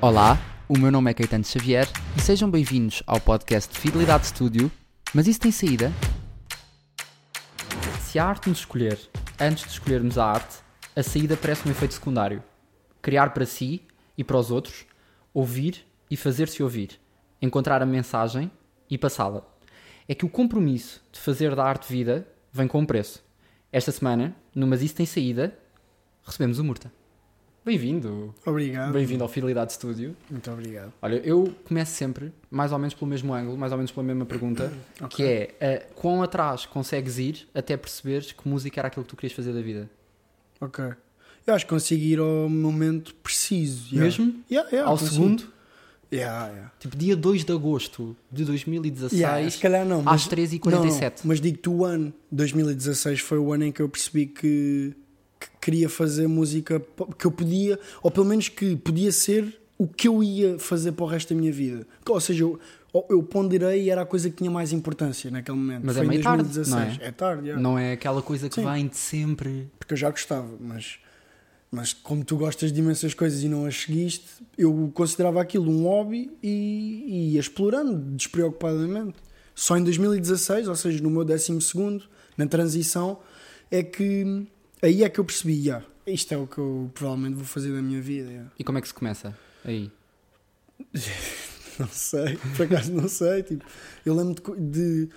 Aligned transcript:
Olá, 0.00 0.38
o 0.68 0.78
meu 0.78 0.92
nome 0.92 1.10
é 1.10 1.14
Caetano 1.14 1.44
Xavier 1.44 1.88
e 2.16 2.20
sejam 2.20 2.48
bem-vindos 2.48 3.02
ao 3.04 3.20
podcast 3.20 3.74
de 3.74 3.80
Fidelidade 3.80 4.28
Studio. 4.28 4.70
Mas 5.12 5.26
isso 5.26 5.40
tem 5.40 5.50
saída? 5.50 5.92
Se 8.00 8.16
a 8.16 8.24
arte 8.24 8.48
nos 8.48 8.60
escolher 8.60 8.96
antes 9.40 9.64
de 9.64 9.70
escolhermos 9.70 10.16
a 10.16 10.24
arte, 10.24 10.58
a 10.94 11.02
saída 11.02 11.36
parece 11.36 11.66
um 11.66 11.72
efeito 11.72 11.94
secundário. 11.94 12.44
Criar 13.02 13.30
para 13.34 13.44
si 13.44 13.82
e 14.16 14.22
para 14.22 14.38
os 14.38 14.52
outros, 14.52 14.86
ouvir 15.34 15.84
e 16.08 16.16
fazer-se 16.16 16.62
ouvir, 16.62 17.00
encontrar 17.42 17.82
a 17.82 17.86
mensagem 17.86 18.52
e 18.88 18.96
passá-la. 18.96 19.42
É 20.06 20.14
que 20.14 20.24
o 20.24 20.30
compromisso 20.30 21.02
de 21.10 21.18
fazer 21.18 21.56
da 21.56 21.64
arte 21.64 21.92
vida 21.92 22.24
vem 22.52 22.68
com 22.68 22.78
um 22.78 22.86
preço. 22.86 23.20
Esta 23.72 23.90
semana, 23.90 24.36
no 24.54 24.64
Mas 24.64 24.80
Isso 24.80 24.94
Tem 24.94 25.06
Saída, 25.06 25.58
recebemos 26.24 26.60
o 26.60 26.64
Murta. 26.64 26.97
Bem-vindo! 27.68 28.34
Obrigado. 28.46 28.94
Bem-vindo 28.94 29.22
ao 29.22 29.28
Fidelidade 29.28 29.74
Studio. 29.74 30.16
Muito 30.30 30.50
obrigado. 30.50 30.90
Olha, 31.02 31.16
eu 31.16 31.54
começo 31.64 31.92
sempre, 31.92 32.32
mais 32.50 32.72
ou 32.72 32.78
menos 32.78 32.94
pelo 32.94 33.10
mesmo 33.10 33.34
ângulo, 33.34 33.58
mais 33.58 33.72
ou 33.72 33.76
menos 33.76 33.90
pela 33.92 34.04
mesma 34.06 34.24
pergunta, 34.24 34.72
que 35.10 35.22
é 35.22 35.84
uh, 35.90 35.94
quão 35.94 36.22
atrás 36.22 36.64
consegues 36.64 37.18
ir 37.18 37.46
até 37.54 37.76
perceberes 37.76 38.32
que 38.32 38.48
música 38.48 38.80
era 38.80 38.88
aquilo 38.88 39.04
que 39.04 39.10
tu 39.10 39.16
querias 39.16 39.34
fazer 39.34 39.52
da 39.52 39.60
vida? 39.60 39.90
Ok. 40.58 40.82
Eu 41.46 41.52
acho 41.54 41.66
que 41.66 41.68
consigo 41.68 42.02
ir 42.02 42.18
ao 42.18 42.48
momento 42.48 43.14
preciso. 43.16 43.94
yeah. 43.94 44.02
Mesmo? 44.02 44.34
Yeah, 44.50 44.70
yeah, 44.70 44.90
Ao 44.90 44.96
consigo. 44.96 45.12
segundo? 45.12 45.44
Yeah, 46.10 46.48
yeah. 46.48 46.72
Tipo, 46.80 46.96
dia 46.96 47.14
2 47.14 47.44
de 47.44 47.52
agosto 47.52 48.16
de 48.32 48.46
2016, 48.46 49.12
Yeah, 49.20 49.50
se 49.50 49.58
calhar 49.58 49.84
não. 49.84 49.98
às 50.00 50.04
mas- 50.06 50.28
13h47. 50.28 50.64
Não, 50.64 50.80
não, 50.86 51.12
mas 51.24 51.38
digo-te 51.38 51.68
o 51.68 51.84
ano. 51.84 52.14
2016 52.32 53.20
foi 53.20 53.36
o 53.36 53.52
ano 53.52 53.64
em 53.64 53.72
que 53.72 53.82
eu 53.82 53.90
percebi 53.90 54.24
que, 54.24 54.94
que 55.38 55.48
queria 55.60 55.88
fazer 55.88 56.26
música 56.26 56.82
que 57.18 57.26
eu 57.26 57.30
podia, 57.30 57.78
ou 58.02 58.10
pelo 58.10 58.26
menos 58.26 58.48
que 58.48 58.76
podia 58.76 59.12
ser 59.12 59.58
o 59.78 59.86
que 59.86 60.08
eu 60.08 60.22
ia 60.22 60.58
fazer 60.58 60.92
para 60.92 61.04
o 61.04 61.08
resto 61.08 61.32
da 61.32 61.40
minha 61.40 61.52
vida. 61.52 61.86
Ou 62.08 62.20
seja, 62.20 62.42
eu, 62.42 62.58
eu 63.08 63.22
ponderei 63.22 63.84
e 63.84 63.90
era 63.90 64.02
a 64.02 64.06
coisa 64.06 64.28
que 64.28 64.36
tinha 64.36 64.50
mais 64.50 64.72
importância 64.72 65.30
naquele 65.30 65.56
momento. 65.56 65.82
Mas 65.84 65.96
é 65.96 65.98
foi 65.98 66.06
em 66.06 66.08
meio 66.08 66.22
tarde, 66.22 66.42
2016. 66.42 66.98
não 66.98 67.04
é? 67.04 67.08
É 67.08 67.12
tarde, 67.12 67.42
yeah. 67.44 67.62
Não 67.62 67.78
é 67.78 67.92
aquela 67.92 68.20
coisa 68.20 68.48
que 68.48 68.56
Sim. 68.56 68.64
vem 68.64 68.88
de 68.88 68.96
sempre. 68.96 69.70
porque 69.78 69.94
eu 69.94 69.96
já 69.96 70.10
gostava, 70.10 70.48
mas, 70.58 70.98
mas 71.70 71.92
como 71.92 72.24
tu 72.24 72.36
gostas 72.36 72.72
de 72.72 72.80
imensas 72.80 73.14
coisas 73.14 73.42
e 73.42 73.48
não 73.48 73.66
as 73.66 73.76
seguiste, 73.76 74.26
eu 74.56 74.90
considerava 74.92 75.40
aquilo 75.40 75.70
um 75.70 75.84
hobby 75.84 76.30
e, 76.42 77.04
e 77.06 77.34
ia 77.34 77.40
explorando 77.40 77.96
despreocupadamente. 78.16 79.16
Só 79.54 79.76
em 79.76 79.84
2016, 79.84 80.66
ou 80.66 80.76
seja, 80.76 81.02
no 81.02 81.10
meu 81.10 81.24
12 81.24 81.60
segundo, 81.60 82.04
na 82.36 82.46
transição, 82.46 83.20
é 83.70 83.82
que 83.82 84.46
aí 84.82 85.04
é 85.04 85.08
que 85.08 85.18
eu 85.18 85.24
percebi, 85.24 85.62
já, 85.62 85.82
isto 86.06 86.32
é 86.32 86.36
o 86.36 86.46
que 86.46 86.58
eu 86.58 86.90
provavelmente 86.94 87.34
vou 87.34 87.44
fazer 87.44 87.72
da 87.72 87.82
minha 87.82 88.00
vida. 88.00 88.30
já. 88.30 88.44
E 88.58 88.64
como 88.64 88.78
é 88.78 88.80
que 88.80 88.88
se 88.88 88.94
começa? 88.94 89.36
Aí. 89.64 89.90
Não 91.78 91.88
sei, 91.88 92.36
por 92.56 92.66
acaso 92.66 92.92
não 92.92 93.08
sei. 93.08 93.42
Tipo, 93.44 93.64
eu 94.04 94.12
lembro 94.12 94.34
de. 94.58 95.06
de 95.06 95.08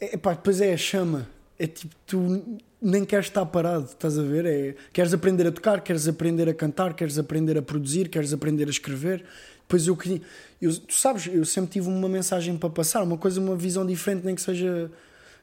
é, 0.00 0.16
pá, 0.16 0.32
depois 0.32 0.60
é 0.60 0.72
a 0.72 0.76
chama. 0.76 1.28
É 1.56 1.68
tipo, 1.68 1.94
tu 2.04 2.60
nem 2.82 3.04
queres 3.04 3.26
estar 3.26 3.46
parado, 3.46 3.84
estás 3.84 4.18
a 4.18 4.22
ver? 4.22 4.44
É, 4.44 4.74
queres 4.92 5.14
aprender 5.14 5.46
a 5.46 5.52
tocar, 5.52 5.80
queres 5.82 6.08
aprender 6.08 6.48
a 6.48 6.54
cantar, 6.54 6.94
queres 6.94 7.16
aprender 7.16 7.56
a 7.56 7.62
produzir, 7.62 8.08
queres 8.08 8.32
aprender 8.32 8.66
a 8.66 8.70
escrever. 8.70 9.24
Depois 9.60 9.86
eu 9.86 9.96
queria. 9.96 10.20
Eu, 10.60 10.76
tu 10.76 10.94
sabes, 10.94 11.26
eu 11.26 11.44
sempre 11.44 11.70
tive 11.70 11.88
uma 11.88 12.08
mensagem 12.08 12.56
para 12.58 12.70
passar, 12.70 13.04
uma 13.04 13.16
coisa, 13.16 13.40
uma 13.40 13.54
visão 13.54 13.86
diferente, 13.86 14.24
nem 14.24 14.34
que 14.34 14.42
seja. 14.42 14.90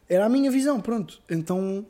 Era 0.10 0.26
a 0.26 0.30
minha 0.30 0.52
visão, 0.52 0.82
pronto. 0.82 1.22
Então, 1.30 1.86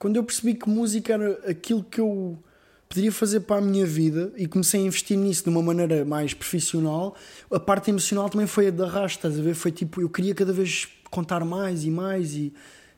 quando 0.00 0.16
eu 0.16 0.24
percebi 0.24 0.54
que 0.54 0.68
música 0.68 1.12
era 1.12 1.32
aquilo 1.46 1.84
que 1.84 2.00
eu 2.00 2.42
poderia 2.88 3.12
fazer 3.12 3.40
para 3.40 3.56
a 3.56 3.60
minha 3.60 3.84
vida 3.84 4.32
e 4.34 4.48
comecei 4.48 4.80
a 4.80 4.84
investir 4.84 5.16
nisso 5.16 5.44
de 5.44 5.50
uma 5.50 5.62
maneira 5.62 6.06
mais 6.06 6.32
profissional, 6.32 7.14
a 7.52 7.60
parte 7.60 7.90
emocional 7.90 8.28
também 8.30 8.46
foi 8.46 8.68
a 8.68 8.70
de 8.70 8.82
arrasto, 8.82 9.18
estás 9.18 9.38
a 9.38 9.42
ver? 9.42 9.54
Foi 9.54 9.70
tipo, 9.70 10.00
eu 10.00 10.08
queria 10.08 10.34
cada 10.34 10.54
vez 10.54 10.88
contar 11.10 11.44
mais 11.44 11.84
e 11.84 11.90
mais 11.90 12.34
e. 12.34 12.52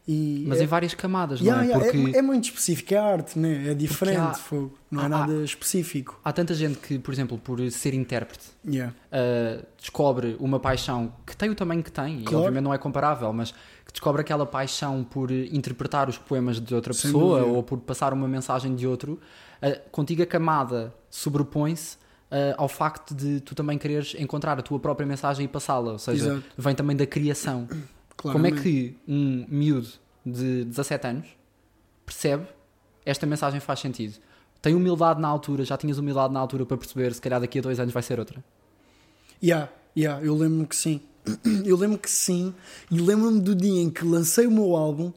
e 0.06 0.45
Mas 0.48 0.61
é, 0.61 0.64
em 0.64 0.67
várias 0.67 0.95
camadas, 0.95 1.38
Yeah, 1.41 1.62
não 1.62 1.69
é? 1.69 1.72
yeah, 1.72 1.87
é- 1.87 2.03
Porque 2.03 2.19
é, 2.19 2.22
muito 2.22 2.44
específico, 2.44 2.93
é 2.93 2.97
arte, 2.99 3.38
né? 3.38 3.71
é 3.71 3.75
diferente, 3.75 4.19
há- 4.19 4.34
fogo, 4.34 4.77
não 4.91 5.03
é 5.03 5.06
há- 5.06 5.09
nada 5.09 5.32
específico. 5.44 6.19
há 6.25 6.32
tanta 6.32 6.53
gente 6.54 6.78
que, 6.78 6.99
por 6.99 7.15
exemplo, 7.15 7.38
por 7.38 7.60
ser 7.71 7.94
intérprete, 7.94 8.47
Yeah. 8.66 8.93
uh, 9.12 9.65
descobre 9.78 10.37
uma 10.41 10.59
paixão 10.59 11.12
que 11.25 11.37
tem 11.37 11.50
o 11.50 11.54
tamanho 11.54 11.82
que 11.84 11.93
tem, 11.93 12.21
e 12.21 12.22
Claro. 12.25 12.38
obviamente 12.38 12.65
não 12.65 12.75
é 12.75 12.78
comparável, 12.78 13.32
mas 13.32 13.53
que 13.84 13.93
descobre 13.93 14.22
aquela 14.22 14.44
paixão 14.44 15.04
por 15.04 15.31
interpretar 15.31 16.09
os 16.09 16.19
poemas 16.19 16.60
de 16.60 16.75
outra 16.75 16.93
Sem 16.93 17.10
pessoa 17.12 17.38
dúvida. 17.41 17.56
ou 17.56 17.62
por 17.62 17.78
passar 17.78 18.12
uma 18.12 18.27
mensagem 18.27 18.75
de 18.75 18.87
outro, 18.87 19.21
uh, 19.62 19.91
contigo 19.93 20.22
a 20.22 20.27
camada 20.27 20.93
sobrepõe-se 21.10 21.97
uh, 22.31 22.54
ao 22.56 22.69
facto 22.69 23.15
de 23.15 23.41
tu 23.41 23.54
também 23.54 23.78
quereres 23.78 24.16
encontrar 24.19 24.59
a 24.59 24.62
tua 24.62 24.81
própria 24.81 25.06
mensagem 25.06 25.44
e 25.44 25.48
passá-la, 25.48 25.93
ou 25.93 25.98
seja, 25.98 26.25
Exato. 26.27 26.43
vem 26.59 26.75
também 26.75 26.97
da 26.97 27.06
criação. 27.06 27.69
Como 28.22 28.47
é 28.47 28.50
claramente. 28.50 28.62
que 28.62 28.97
um 29.06 29.44
miúdo 29.49 29.88
de 30.25 30.65
17 30.65 31.06
anos 31.09 31.27
percebe 32.06 32.47
esta 33.05 33.27
mensagem 33.27 33.59
faz 33.59 33.81
sentido? 33.81 34.15
Tem 34.60 34.77
humildade 34.77 35.21
na 35.21 35.27
altura, 35.27 35.65
já 35.65 35.77
tinhas 35.77 35.99
humildade 35.99 36.33
na 36.33 36.38
altura 36.38 36.65
para 36.65 36.77
perceber 36.77 37.12
se 37.12 37.21
calhar 37.21 37.41
daqui 37.41 37.59
a 37.59 37.62
dois 37.62 37.81
anos 37.81 37.93
vai 37.93 38.03
ser 38.03 38.21
outra. 38.21 38.43
Yeah, 39.43 39.69
yeah, 39.97 40.25
eu 40.25 40.37
lembro-me 40.37 40.66
que 40.66 40.77
sim. 40.77 41.00
Eu 41.65 41.77
lembro 41.77 41.99
que 41.99 42.10
sim. 42.10 42.53
E 42.91 43.00
lembro-me 43.00 43.41
do 43.41 43.55
dia 43.55 43.81
em 43.81 43.88
que 43.88 44.05
lancei 44.05 44.47
o 44.47 44.50
meu 44.50 44.75
álbum. 44.75 45.12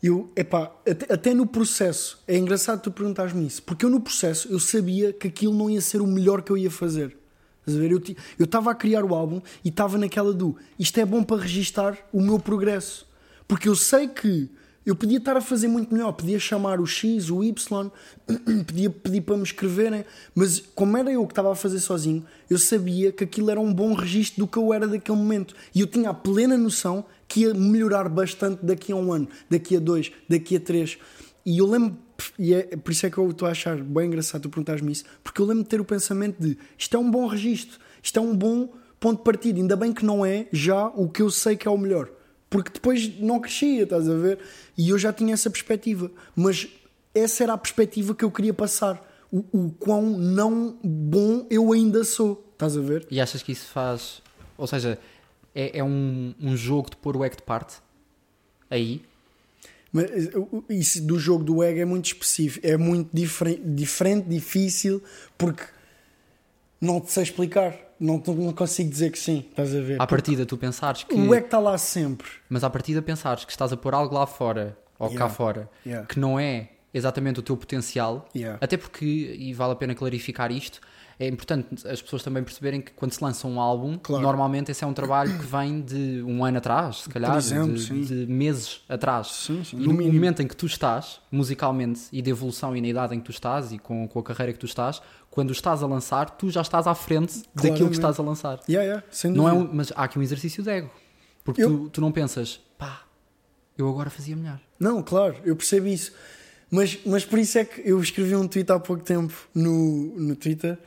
Eu, 0.00 0.30
epá, 0.36 0.72
até, 0.88 1.12
até 1.12 1.34
no 1.34 1.46
processo. 1.46 2.22
É 2.28 2.36
engraçado 2.36 2.80
tu 2.80 2.92
perguntares-me 2.92 3.44
isso. 3.44 3.60
Porque 3.64 3.84
eu 3.84 3.90
no 3.90 4.00
processo 4.00 4.48
eu 4.48 4.60
sabia 4.60 5.12
que 5.12 5.26
aquilo 5.26 5.52
não 5.52 5.68
ia 5.68 5.80
ser 5.80 6.00
o 6.00 6.06
melhor 6.06 6.42
que 6.42 6.52
eu 6.52 6.56
ia 6.56 6.70
fazer. 6.70 7.17
Eu 8.38 8.44
estava 8.44 8.70
a 8.70 8.74
criar 8.74 9.04
o 9.04 9.14
álbum 9.14 9.40
e 9.64 9.68
estava 9.68 9.98
naquela 9.98 10.32
do 10.32 10.56
isto 10.78 10.98
é 10.98 11.04
bom 11.04 11.22
para 11.22 11.42
registar 11.42 11.98
o 12.12 12.20
meu 12.20 12.38
progresso. 12.38 13.06
Porque 13.46 13.68
eu 13.68 13.74
sei 13.74 14.08
que 14.08 14.50
eu 14.88 14.96
podia 14.96 15.18
estar 15.18 15.36
a 15.36 15.40
fazer 15.42 15.68
muito 15.68 15.92
melhor, 15.92 16.12
podia 16.12 16.38
chamar 16.38 16.80
o 16.80 16.86
X, 16.86 17.30
o 17.30 17.44
Y, 17.44 17.90
podia 18.66 18.88
pedir 18.88 19.20
para 19.20 19.36
me 19.36 19.42
escreverem, 19.42 20.02
mas 20.34 20.60
como 20.74 20.96
era 20.96 21.12
eu 21.12 21.26
que 21.26 21.32
estava 21.32 21.52
a 21.52 21.54
fazer 21.54 21.78
sozinho, 21.78 22.24
eu 22.48 22.56
sabia 22.56 23.12
que 23.12 23.22
aquilo 23.22 23.50
era 23.50 23.60
um 23.60 23.70
bom 23.70 23.92
registro 23.92 24.40
do 24.40 24.48
que 24.48 24.56
eu 24.56 24.72
era 24.72 24.88
daquele 24.88 25.18
momento. 25.18 25.54
E 25.74 25.80
eu 25.80 25.86
tinha 25.86 26.08
a 26.08 26.14
plena 26.14 26.56
noção 26.56 27.04
que 27.28 27.40
ia 27.40 27.52
melhorar 27.52 28.08
bastante 28.08 28.64
daqui 28.64 28.90
a 28.90 28.96
um 28.96 29.12
ano, 29.12 29.28
daqui 29.50 29.76
a 29.76 29.78
dois, 29.78 30.10
daqui 30.26 30.56
a 30.56 30.60
três. 30.60 30.96
E 31.44 31.58
eu 31.58 31.66
lembro, 31.66 31.98
e 32.38 32.54
é 32.54 32.62
por 32.76 32.92
isso 32.92 33.06
é 33.06 33.10
que 33.10 33.18
eu 33.18 33.30
estou 33.30 33.48
a 33.48 33.52
achar 33.52 33.76
bem 33.76 34.06
engraçado 34.06 34.42
tu 34.42 34.48
perguntares-me 34.48 34.92
isso, 34.92 35.04
porque 35.22 35.40
eu 35.40 35.46
lembro 35.46 35.62
de 35.62 35.68
ter 35.68 35.80
o 35.80 35.84
pensamento 35.84 36.40
de 36.40 36.58
isto 36.76 36.96
é 36.96 37.00
um 37.00 37.10
bom 37.10 37.26
registro, 37.26 37.78
isto 38.02 38.18
é 38.18 38.22
um 38.22 38.36
bom 38.36 38.72
ponto 39.00 39.18
de 39.18 39.24
partida, 39.24 39.58
ainda 39.58 39.76
bem 39.76 39.92
que 39.92 40.04
não 40.04 40.24
é 40.24 40.46
já 40.52 40.88
o 40.88 41.08
que 41.08 41.22
eu 41.22 41.30
sei 41.30 41.56
que 41.56 41.66
é 41.66 41.70
o 41.70 41.78
melhor. 41.78 42.10
Porque 42.50 42.70
depois 42.72 43.18
não 43.20 43.40
crescia, 43.40 43.82
estás 43.82 44.08
a 44.08 44.14
ver? 44.14 44.38
E 44.76 44.88
eu 44.88 44.98
já 44.98 45.12
tinha 45.12 45.34
essa 45.34 45.50
perspectiva. 45.50 46.10
Mas 46.34 46.66
essa 47.14 47.42
era 47.42 47.52
a 47.52 47.58
perspectiva 47.58 48.14
que 48.14 48.24
eu 48.24 48.30
queria 48.30 48.54
passar. 48.54 49.06
O, 49.30 49.44
o 49.52 49.70
quão 49.72 50.02
não 50.02 50.78
bom 50.82 51.46
eu 51.50 51.72
ainda 51.72 52.04
sou. 52.04 52.50
Estás 52.52 52.76
a 52.76 52.80
ver? 52.80 53.06
E 53.10 53.20
achas 53.20 53.42
que 53.42 53.52
isso 53.52 53.66
faz. 53.66 54.22
Ou 54.56 54.66
seja, 54.66 54.98
é, 55.54 55.78
é 55.78 55.84
um, 55.84 56.34
um 56.40 56.56
jogo 56.56 56.90
de 56.90 56.96
pôr 56.96 57.16
o 57.16 57.24
ego 57.24 57.36
de 57.36 57.42
parte? 57.42 57.76
Aí? 58.70 59.02
Mas 59.92 60.26
uh, 60.34 60.64
isso 60.68 61.02
do 61.06 61.18
jogo 61.18 61.42
do 61.42 61.62
ego 61.62 61.80
é 61.80 61.84
muito 61.84 62.06
específico. 62.06 62.66
É 62.66 62.76
muito 62.76 63.08
diferente, 63.12 63.62
diferente 63.64 64.28
difícil, 64.28 65.02
porque 65.36 65.62
não 66.80 67.00
te 67.00 67.10
sei 67.10 67.22
explicar. 67.24 67.74
Não, 67.98 68.22
não 68.26 68.52
consigo 68.52 68.88
dizer 68.90 69.10
que 69.10 69.18
sim. 69.18 69.44
Estás 69.50 69.74
a 69.74 69.80
ver? 69.80 70.00
À 70.00 70.06
partida, 70.06 70.46
tu 70.46 70.56
pensares 70.56 71.02
que. 71.02 71.14
O 71.14 71.34
ego 71.34 71.46
está 71.46 71.58
lá 71.58 71.76
sempre. 71.76 72.28
Mas 72.48 72.62
à 72.62 72.70
partida, 72.70 73.02
pensares 73.02 73.44
que 73.44 73.50
estás 73.50 73.72
a 73.72 73.76
pôr 73.76 73.92
algo 73.94 74.14
lá 74.14 74.26
fora, 74.26 74.78
ou 74.98 75.08
cá 75.08 75.14
Yeah. 75.14 75.34
fora, 75.34 75.70
Yeah. 75.84 76.06
que 76.06 76.20
não 76.20 76.38
é 76.38 76.68
exatamente 76.94 77.40
o 77.40 77.42
teu 77.42 77.56
potencial. 77.56 78.28
Yeah. 78.36 78.58
Até 78.60 78.76
porque, 78.76 79.04
e 79.04 79.52
vale 79.52 79.72
a 79.72 79.76
pena 79.76 79.94
clarificar 79.96 80.52
isto, 80.52 80.80
é 81.20 81.26
importante 81.26 81.86
as 81.88 82.00
pessoas 82.00 82.22
também 82.22 82.44
perceberem 82.44 82.80
que 82.80 82.92
quando 82.92 83.12
se 83.12 83.22
lança 83.22 83.46
um 83.48 83.60
álbum, 83.60 83.98
Claro. 83.98 84.22
normalmente 84.22 84.70
esse 84.70 84.84
é 84.84 84.86
um 84.86 84.92
trabalho 84.92 85.36
que 85.38 85.44
vem 85.44 85.80
de 85.80 86.22
um 86.24 86.44
ano 86.44 86.58
atrás, 86.58 86.98
se 87.02 87.08
calhar, 87.08 87.36
exemplo, 87.36 87.74
de, 87.74 88.26
de 88.26 88.32
meses 88.32 88.82
atrás. 88.88 89.26
Sim, 89.28 89.64
sim, 89.64 89.76
E 89.78 89.80
no 89.86 89.92
mínimo. 89.94 90.14
momento 90.14 90.42
em 90.42 90.46
que 90.46 90.54
tu 90.54 90.66
estás, 90.66 91.20
musicalmente, 91.32 92.02
e 92.12 92.22
de 92.22 92.30
evolução 92.30 92.76
e 92.76 92.80
na 92.80 92.86
idade 92.88 93.14
em 93.16 93.18
que 93.18 93.24
tu 93.26 93.32
estás, 93.32 93.72
e 93.72 93.78
com, 93.78 94.06
com 94.06 94.18
a 94.20 94.22
carreira 94.22 94.52
que 94.52 94.58
tu 94.60 94.66
estás, 94.66 95.02
quando 95.30 95.50
estás 95.52 95.82
a 95.82 95.86
lançar, 95.86 96.30
tu 96.30 96.50
já 96.50 96.60
estás 96.62 96.86
à 96.86 96.94
frente 96.94 97.38
daquilo 97.54 97.54
Claramente. 97.54 97.88
que 97.90 97.96
estás 97.96 98.18
a 98.18 98.22
lançar. 98.22 98.60
Yeah, 98.68 98.84
yeah, 98.86 99.02
sem 99.10 99.32
Não 99.32 99.48
é 99.48 99.52
dúvida. 99.52 99.70
um- 99.72 99.76
mas 99.76 99.92
há 99.96 100.04
aqui 100.04 100.18
um 100.18 100.22
exercício 100.22 100.62
de 100.62 100.70
ego. 100.70 100.90
Porque 101.44 101.62
Eu- 101.62 101.70
tu, 101.84 101.90
tu 101.90 102.00
não 102.00 102.12
pensas, 102.12 102.60
pá, 102.78 103.02
eu 103.76 103.88
agora 103.88 104.08
fazia 104.10 104.36
melhor. 104.36 104.60
Não, 104.78 105.02
claro, 105.02 105.34
eu 105.44 105.56
percebo 105.56 105.88
isso. 105.88 106.12
Mas, 106.70 106.98
mas 107.06 107.24
por 107.24 107.38
isso 107.38 107.58
é 107.58 107.64
que 107.64 107.80
eu 107.88 107.98
escrevi 108.00 108.36
um 108.36 108.46
tweet 108.46 108.70
há 108.70 108.78
pouco 108.78 109.02
tempo 109.02 109.32
no, 109.54 110.14
no 110.20 110.36
Twitter 110.36 110.78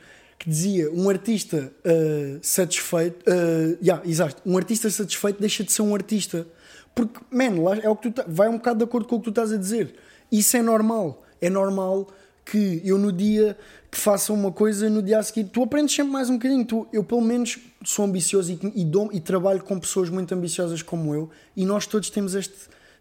que 0.42 0.50
dizia 0.50 0.90
um 0.90 1.08
artista 1.08 1.72
uh, 1.84 2.38
satisfeito, 2.42 3.22
uh, 3.30 3.78
yeah, 3.80 4.02
exato, 4.04 4.42
um 4.44 4.56
artista 4.56 4.90
satisfeito 4.90 5.38
deixa 5.38 5.62
de 5.62 5.70
ser 5.70 5.82
um 5.82 5.94
artista. 5.94 6.44
Porque, 6.92 7.20
man, 7.30 7.62
lá 7.62 7.76
é 7.76 7.88
o 7.88 7.94
que 7.94 8.10
tu 8.10 8.12
tá- 8.12 8.24
vai 8.26 8.48
um 8.48 8.56
bocado 8.56 8.78
de 8.78 8.84
acordo 8.84 9.06
com 9.06 9.14
o 9.14 9.18
que 9.20 9.24
tu 9.26 9.30
estás 9.30 9.52
a 9.52 9.56
dizer. 9.56 9.94
Isso 10.32 10.56
é 10.56 10.62
normal. 10.62 11.22
É 11.40 11.48
normal 11.48 12.08
que 12.44 12.82
eu 12.84 12.98
no 12.98 13.12
dia 13.12 13.56
que 13.88 13.96
faça 13.96 14.32
uma 14.32 14.50
coisa, 14.50 14.90
no 14.90 15.00
dia 15.00 15.20
a 15.20 15.22
seguir, 15.22 15.44
tu 15.44 15.62
aprendes 15.62 15.94
sempre 15.94 16.12
mais 16.12 16.28
um 16.28 16.34
bocadinho. 16.34 16.64
Tu, 16.64 16.88
eu, 16.92 17.04
pelo 17.04 17.20
menos, 17.20 17.60
sou 17.84 18.04
ambicioso 18.04 18.50
e, 18.50 18.58
e, 18.74 18.84
dou, 18.84 19.10
e 19.12 19.20
trabalho 19.20 19.62
com 19.62 19.78
pessoas 19.78 20.10
muito 20.10 20.34
ambiciosas 20.34 20.82
como 20.82 21.14
eu, 21.14 21.30
e 21.56 21.64
nós 21.64 21.86
todos 21.86 22.10
temos 22.10 22.34
este 22.34 22.54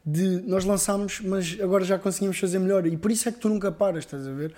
de 0.05 0.43
nós 0.45 0.63
lançámos, 0.63 1.21
mas 1.21 1.57
agora 1.59 1.83
já 1.83 1.97
conseguimos 1.97 2.37
fazer 2.37 2.59
melhor, 2.59 2.85
e 2.85 2.95
por 2.97 3.09
isso 3.09 3.27
é 3.27 3.31
que 3.31 3.39
tu 3.39 3.49
nunca 3.49 3.71
paras, 3.71 4.03
estás 4.03 4.27
a 4.27 4.31
ver? 4.31 4.53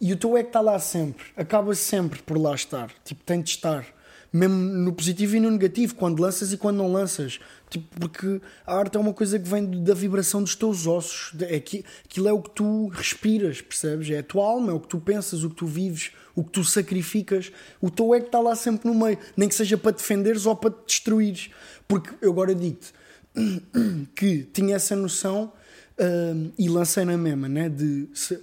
E 0.00 0.12
o 0.12 0.16
teu 0.16 0.32
que 0.32 0.38
está 0.40 0.60
lá 0.60 0.78
sempre, 0.78 1.26
acaba 1.36 1.74
sempre 1.74 2.22
por 2.22 2.38
lá 2.38 2.54
estar, 2.54 2.90
tipo, 3.04 3.22
tem 3.24 3.42
de 3.42 3.50
estar 3.50 3.84
mesmo 4.32 4.56
no 4.56 4.92
positivo 4.92 5.36
e 5.36 5.40
no 5.40 5.50
negativo, 5.50 5.94
quando 5.94 6.20
lanças 6.20 6.52
e 6.52 6.56
quando 6.56 6.76
não 6.76 6.92
lanças. 6.92 7.40
Tipo, 7.70 8.00
porque 8.00 8.40
a 8.66 8.76
arte 8.76 8.96
é 8.96 9.00
uma 9.00 9.12
coisa 9.12 9.38
que 9.38 9.48
vem 9.48 9.82
da 9.82 9.94
vibração 9.94 10.42
dos 10.42 10.54
teus 10.54 10.86
ossos. 10.86 11.32
É 11.40 11.58
que, 11.60 11.84
aquilo 12.04 12.28
é 12.28 12.32
o 12.32 12.42
que 12.42 12.50
tu 12.50 12.88
respiras, 12.88 13.60
percebes? 13.60 14.10
É 14.10 14.18
a 14.18 14.22
tua 14.22 14.44
alma, 14.44 14.70
é 14.70 14.74
o 14.74 14.80
que 14.80 14.88
tu 14.88 14.98
pensas, 14.98 15.44
o 15.44 15.50
que 15.50 15.56
tu 15.56 15.66
vives, 15.66 16.12
o 16.34 16.44
que 16.44 16.50
tu 16.50 16.64
sacrificas. 16.64 17.50
O 17.80 17.90
teu 17.90 18.10
que 18.10 18.16
está 18.16 18.40
lá 18.40 18.54
sempre 18.54 18.88
no 18.88 18.94
meio, 18.94 19.18
nem 19.36 19.48
que 19.48 19.54
seja 19.54 19.78
para 19.78 19.92
defenderes 19.92 20.46
ou 20.46 20.54
para 20.54 20.70
te 20.70 20.86
destruires. 20.86 21.50
Porque 21.86 22.10
eu 22.20 22.30
agora 22.30 22.54
digo-te 22.54 22.92
que 24.14 24.42
tinha 24.52 24.76
essa 24.76 24.94
noção 24.94 25.52
uh, 25.98 26.52
e 26.58 26.68
lancei 26.68 27.04
na 27.04 27.16
mesma, 27.16 27.48
né? 27.48 27.68
De, 27.68 28.08
se, 28.12 28.38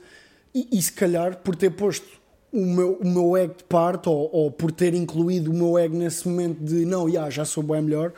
e, 0.56 0.70
e 0.72 0.82
se 0.82 0.94
calhar 0.94 1.38
por 1.40 1.54
ter 1.54 1.72
posto 1.72 2.08
o 2.52 2.66
meu, 2.66 2.94
o 2.94 3.06
meu 3.06 3.36
ego 3.36 3.56
de 3.58 3.66
parte, 3.66 4.08
ou, 4.08 4.30
ou, 4.32 4.50
por 4.50 4.72
ter 4.72 4.94
incluído 4.94 5.52
o 5.52 5.54
meu 5.54 5.78
ego 5.78 5.98
nesse 5.98 6.26
momento 6.26 6.64
de 6.64 6.86
não, 6.86 7.10
yeah, 7.10 7.30
já 7.30 7.44
sou 7.44 7.62
bem 7.62 7.82
melhor, 7.82 8.14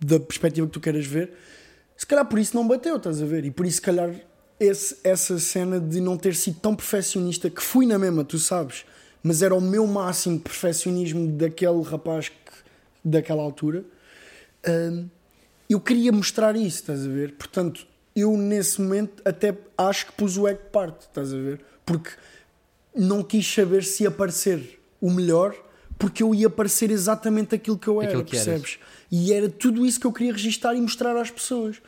da 0.00 0.18
perspectiva 0.18 0.66
que 0.66 0.72
tu 0.72 0.80
queiras 0.80 1.06
ver, 1.06 1.32
se 1.96 2.04
calhar 2.04 2.26
por 2.26 2.40
isso 2.40 2.56
não 2.56 2.66
bateu, 2.66 2.96
estás 2.96 3.22
a 3.22 3.24
ver? 3.24 3.44
E 3.44 3.50
por 3.52 3.64
isso, 3.64 3.76
se 3.76 3.82
calhar, 3.82 4.10
esse, 4.58 4.96
essa 5.04 5.38
cena 5.38 5.78
de 5.78 6.00
não 6.00 6.16
ter 6.16 6.34
sido 6.34 6.58
tão 6.58 6.74
perfeccionista, 6.74 7.48
que 7.48 7.62
fui 7.62 7.86
na 7.86 7.96
mesma, 7.96 8.24
tu 8.24 8.38
sabes, 8.38 8.84
mas 9.22 9.40
era 9.40 9.54
o 9.54 9.60
meu 9.60 9.86
máximo 9.86 10.36
de 10.36 10.42
perfeccionismo 10.42 11.28
daquele 11.28 11.82
rapaz 11.82 12.28
que, 12.28 12.36
daquela 13.04 13.42
altura, 13.42 13.84
hum, 14.68 15.08
eu 15.70 15.80
queria 15.80 16.10
mostrar 16.10 16.56
isso, 16.56 16.80
estás 16.80 17.06
a 17.06 17.08
ver? 17.08 17.34
Portanto, 17.34 17.86
eu 18.14 18.36
nesse 18.36 18.80
momento 18.80 19.22
até 19.24 19.56
acho 19.78 20.06
que 20.06 20.12
pus 20.12 20.36
o 20.36 20.48
ego 20.48 20.62
de 20.62 20.70
parte, 20.70 21.02
estás 21.02 21.32
a 21.32 21.36
ver? 21.36 21.60
Porque 21.86 22.10
não 22.94 23.22
quis 23.22 23.46
saber 23.46 23.84
se 23.84 24.02
ia 24.02 24.10
parecer 24.10 24.80
o 25.00 25.10
melhor, 25.10 25.54
porque 25.98 26.22
eu 26.22 26.34
ia 26.34 26.50
parecer 26.50 26.90
exatamente 26.90 27.54
aquilo 27.54 27.78
que 27.78 27.88
eu 27.88 28.02
era, 28.02 28.22
que 28.22 28.32
percebes? 28.32 28.78
Eras. 28.78 28.78
E 29.10 29.32
era 29.32 29.48
tudo 29.48 29.86
isso 29.86 29.98
que 29.98 30.06
eu 30.06 30.12
queria 30.12 30.32
registar 30.32 30.76
e 30.76 30.80
mostrar 30.80 31.16
às 31.16 31.30
pessoas. 31.30 31.80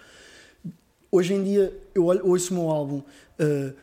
Hoje 1.11 1.35
em 1.35 1.43
dia, 1.43 1.77
eu 1.95 2.05
ouço 2.05 2.55
o 2.55 2.57
meu 2.57 2.71
álbum, 2.71 3.03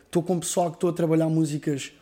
estou 0.04 0.22
uh, 0.22 0.26
com 0.26 0.36
o 0.36 0.40
pessoal 0.40 0.70
que 0.70 0.76
estou 0.76 0.90
a 0.90 0.92
trabalhar 0.92 1.28
músicas 1.28 1.92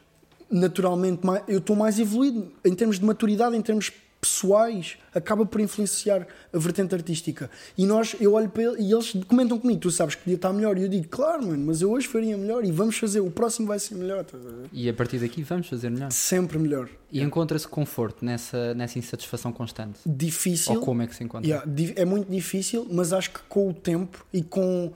naturalmente, 0.51 1.27
mais, 1.27 1.43
eu 1.49 1.59
estou 1.59 1.75
mais 1.75 1.99
evoluído 1.99 2.53
em 2.65 2.75
termos 2.75 2.99
de 2.99 3.05
maturidade, 3.05 3.57
em 3.57 3.63
termos 3.63 3.91
pessoais 4.25 4.97
acaba 5.15 5.45
por 5.45 5.61
influenciar 5.61 6.27
a 6.53 6.59
vertente 6.59 6.95
artística. 6.95 7.51
E 7.77 7.85
nós, 7.85 8.17
eu 8.19 8.33
olho 8.33 8.49
para 8.49 8.63
ele 8.63 8.83
e 8.83 8.93
eles 8.93 9.15
comentam 9.29 9.59
comigo: 9.59 9.81
tu 9.81 9.91
sabes 9.91 10.15
que 10.15 10.23
podia 10.23 10.37
estar 10.37 10.53
melhor. 10.53 10.79
E 10.79 10.83
eu 10.83 10.89
digo: 10.89 11.07
claro, 11.09 11.47
mano, 11.47 11.67
mas 11.67 11.83
eu 11.83 11.91
hoje 11.91 12.09
faria 12.09 12.37
melhor 12.37 12.65
e 12.65 12.73
vamos 12.73 12.97
fazer, 12.97 13.21
o 13.21 13.31
próximo 13.31 13.69
vai 13.69 13.79
ser 13.79 13.95
melhor. 13.95 14.25
E 14.73 14.89
a 14.89 14.95
partir 14.95 15.19
daqui 15.19 15.43
vamos 15.43 15.69
fazer 15.69 15.91
melhor. 15.91 16.11
Sempre 16.11 16.59
melhor. 16.59 16.89
E 17.13 17.19
yeah. 17.19 17.29
encontra-se 17.29 17.69
conforto 17.69 18.25
nessa, 18.25 18.75
nessa 18.75 18.99
insatisfação 18.99 19.53
constante? 19.53 20.01
Difícil. 20.07 20.75
Ou 20.75 20.81
como 20.81 21.03
é 21.03 21.07
que 21.07 21.15
se 21.15 21.23
encontra? 21.23 21.47
Yeah, 21.47 21.65
é 21.97 22.05
muito 22.05 22.31
difícil, 22.31 22.89
mas 22.91 23.13
acho 23.13 23.31
que 23.31 23.41
com 23.49 23.69
o 23.69 23.75
tempo 23.75 24.25
e 24.33 24.43
com, 24.43 24.93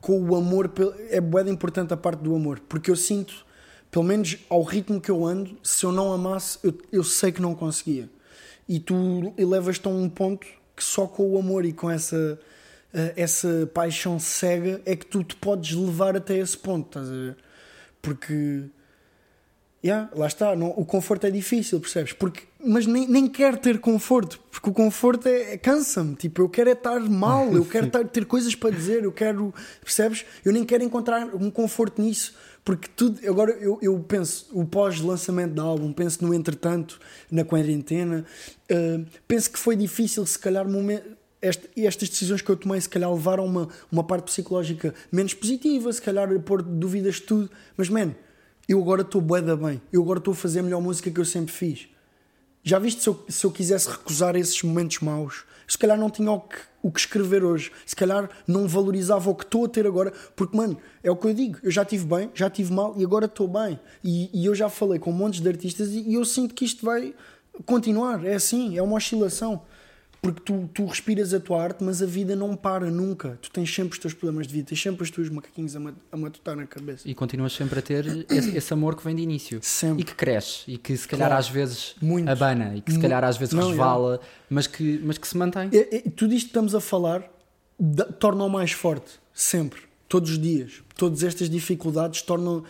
com 0.00 0.20
o 0.20 0.34
amor, 0.34 0.72
é 1.10 1.20
bem 1.20 1.48
importante 1.48 1.92
a 1.92 1.96
parte 1.96 2.20
do 2.20 2.34
amor, 2.34 2.60
porque 2.68 2.90
eu 2.90 2.96
sinto, 2.96 3.46
pelo 3.90 4.04
menos 4.04 4.38
ao 4.48 4.62
ritmo 4.62 5.00
que 5.00 5.10
eu 5.10 5.24
ando, 5.24 5.56
se 5.62 5.84
eu 5.84 5.92
não 5.92 6.12
amasse, 6.12 6.58
eu, 6.64 6.76
eu 6.90 7.04
sei 7.04 7.30
que 7.30 7.40
não 7.40 7.54
conseguia 7.54 8.08
e 8.70 8.78
tu 8.78 9.34
elevas-te 9.36 9.88
a 9.88 9.90
um 9.90 10.08
ponto 10.08 10.46
que 10.76 10.84
só 10.84 11.04
com 11.04 11.28
o 11.28 11.36
amor 11.36 11.64
e 11.64 11.72
com 11.72 11.90
essa, 11.90 12.38
uh, 12.94 13.12
essa 13.16 13.68
paixão 13.74 14.16
cega 14.20 14.80
é 14.86 14.94
que 14.94 15.06
tu 15.06 15.24
te 15.24 15.34
podes 15.34 15.72
levar 15.72 16.16
até 16.16 16.38
esse 16.38 16.56
ponto, 16.56 16.86
estás 16.86 17.08
a 17.08 17.10
ver? 17.10 17.36
Porque, 18.00 18.66
yeah, 19.84 20.10
lá 20.14 20.26
está, 20.26 20.54
não, 20.54 20.68
o 20.68 20.84
conforto 20.84 21.26
é 21.26 21.30
difícil, 21.30 21.80
percebes? 21.80 22.12
Porque, 22.12 22.42
mas 22.64 22.86
nem, 22.86 23.06
nem 23.08 23.26
quero 23.26 23.56
ter 23.56 23.78
conforto, 23.78 24.40
porque 24.50 24.68
o 24.68 24.72
conforto 24.72 25.26
é, 25.26 25.54
é 25.54 25.58
cansa-me, 25.58 26.14
tipo, 26.14 26.42
eu 26.42 26.48
quero 26.48 26.70
é 26.70 26.72
estar 26.72 27.00
mal, 27.00 27.52
eu 27.52 27.64
quero 27.64 27.86
estar, 27.88 28.04
ter 28.04 28.26
coisas 28.26 28.54
para 28.54 28.70
dizer, 28.70 29.04
eu 29.04 29.12
quero, 29.12 29.54
percebes? 29.82 30.24
Eu 30.44 30.52
nem 30.52 30.64
quero 30.64 30.84
encontrar 30.84 31.34
um 31.34 31.50
conforto 31.50 32.00
nisso. 32.00 32.34
Porque 32.62 32.88
tudo, 32.94 33.26
agora 33.26 33.52
eu, 33.52 33.78
eu 33.80 33.98
penso, 34.00 34.46
o 34.52 34.66
pós-lançamento 34.66 35.54
do 35.54 35.62
álbum, 35.62 35.92
penso 35.92 36.22
no 36.24 36.34
entretanto, 36.34 37.00
na 37.30 37.42
quarentena, 37.42 38.24
uh, 38.70 39.06
penso 39.26 39.50
que 39.50 39.58
foi 39.58 39.74
difícil, 39.74 40.26
se 40.26 40.38
calhar, 40.38 40.68
momento, 40.68 41.16
este, 41.40 41.68
estas 41.76 42.10
decisões 42.10 42.42
que 42.42 42.50
eu 42.50 42.56
tomei, 42.56 42.78
se 42.78 42.88
calhar, 42.88 43.10
levaram 43.10 43.46
uma, 43.46 43.68
uma 43.90 44.04
parte 44.04 44.24
psicológica 44.24 44.94
menos 45.10 45.32
positiva, 45.32 45.90
se 45.90 46.02
calhar, 46.02 46.28
pôr 46.40 46.62
dúvidas 46.62 47.14
de 47.14 47.22
tudo, 47.22 47.50
mas, 47.78 47.88
man, 47.88 48.14
eu 48.70 48.80
agora 48.80 49.02
estou 49.02 49.20
bué 49.20 49.42
da 49.42 49.56
bem, 49.56 49.82
eu 49.92 50.00
agora 50.00 50.20
estou 50.20 50.30
a 50.30 50.36
fazer 50.36 50.60
a 50.60 50.62
melhor 50.62 50.80
música 50.80 51.10
que 51.10 51.18
eu 51.18 51.24
sempre 51.24 51.52
fiz. 51.52 51.88
Já 52.62 52.78
viste 52.78 53.02
se 53.02 53.08
eu, 53.08 53.24
se 53.28 53.44
eu 53.44 53.50
quisesse 53.50 53.90
recusar 53.90 54.36
esses 54.36 54.62
momentos 54.62 55.00
maus? 55.00 55.44
Se 55.66 55.76
calhar 55.76 55.98
não 55.98 56.08
tinha 56.08 56.30
o 56.30 56.40
que, 56.40 56.56
o 56.80 56.88
que 56.92 57.00
escrever 57.00 57.42
hoje. 57.42 57.72
Se 57.84 57.96
calhar 57.96 58.30
não 58.46 58.68
valorizava 58.68 59.28
o 59.28 59.34
que 59.34 59.42
estou 59.42 59.64
a 59.64 59.68
ter 59.68 59.88
agora. 59.88 60.12
Porque, 60.36 60.56
mano, 60.56 60.76
é 61.02 61.10
o 61.10 61.16
que 61.16 61.26
eu 61.26 61.34
digo. 61.34 61.58
Eu 61.64 61.70
já 61.72 61.82
estive 61.82 62.04
bem, 62.04 62.30
já 62.32 62.46
estive 62.46 62.72
mal 62.72 62.94
e 62.96 63.04
agora 63.04 63.26
estou 63.26 63.48
bem. 63.48 63.80
E, 64.04 64.30
e, 64.32 64.46
eu 64.46 64.54
já 64.54 64.68
falei 64.68 65.00
com 65.00 65.10
montes 65.10 65.40
de 65.40 65.48
artistas 65.48 65.88
e, 65.88 66.08
e 66.08 66.14
eu 66.14 66.24
sinto 66.24 66.54
que 66.54 66.64
isto 66.64 66.84
vai 66.86 67.12
continuar. 67.66 68.24
É 68.24 68.34
assim, 68.34 68.78
é 68.78 68.82
uma 68.82 68.96
oscilação. 68.96 69.62
Porque 70.22 70.40
tu, 70.42 70.68
tu 70.74 70.84
respiras 70.84 71.32
a 71.32 71.40
tua 71.40 71.62
arte, 71.62 71.82
mas 71.82 72.02
a 72.02 72.06
vida 72.06 72.36
não 72.36 72.54
para 72.54 72.90
nunca. 72.90 73.38
Tu 73.40 73.50
tens 73.50 73.74
sempre 73.74 73.94
os 73.94 73.98
teus 73.98 74.12
problemas 74.12 74.46
de 74.46 74.52
vida, 74.52 74.68
tens 74.68 74.82
sempre 74.82 75.02
os 75.02 75.10
teus 75.10 75.30
macaquinhos 75.30 75.74
a, 75.74 75.80
a 76.12 76.16
matutar 76.16 76.54
na 76.54 76.66
cabeça. 76.66 77.08
E 77.08 77.14
continuas 77.14 77.54
sempre 77.54 77.78
a 77.78 77.82
ter 77.82 78.06
esse, 78.30 78.56
esse, 78.56 78.72
amor 78.72 78.96
que 78.96 79.02
vem 79.02 79.16
de 79.16 79.22
início. 79.22 79.60
Sempre. 79.62 80.02
E 80.02 80.04
que 80.04 80.14
cresce. 80.14 80.70
E 80.70 80.76
que 80.76 80.94
se 80.94 81.08
calhar 81.08 81.28
claro. 81.28 81.40
às 81.40 81.48
vezes 81.48 81.94
Muito. 82.02 82.28
abana. 82.28 82.76
E 82.76 82.82
que 82.82 82.92
se 82.92 83.00
calhar 83.00 83.24
às 83.24 83.38
vezes 83.38 83.54
não, 83.54 83.68
resvala. 83.68 84.20
É. 84.22 84.26
Mas, 84.50 84.66
que, 84.66 85.00
mas 85.02 85.16
que 85.16 85.26
se 85.26 85.36
mantém. 85.38 85.70
É, 85.72 85.96
é, 85.96 86.00
tudo 86.10 86.34
isto 86.34 86.46
que 86.46 86.50
estamos 86.50 86.74
a 86.74 86.80
falar 86.80 87.24
torna-o 88.18 88.48
mais 88.50 88.72
forte. 88.72 89.12
Sempre. 89.32 89.80
Todos 90.06 90.32
os 90.32 90.38
dias. 90.38 90.82
Todas 90.96 91.22
estas 91.22 91.48
dificuldades 91.48 92.20
tornam 92.20 92.64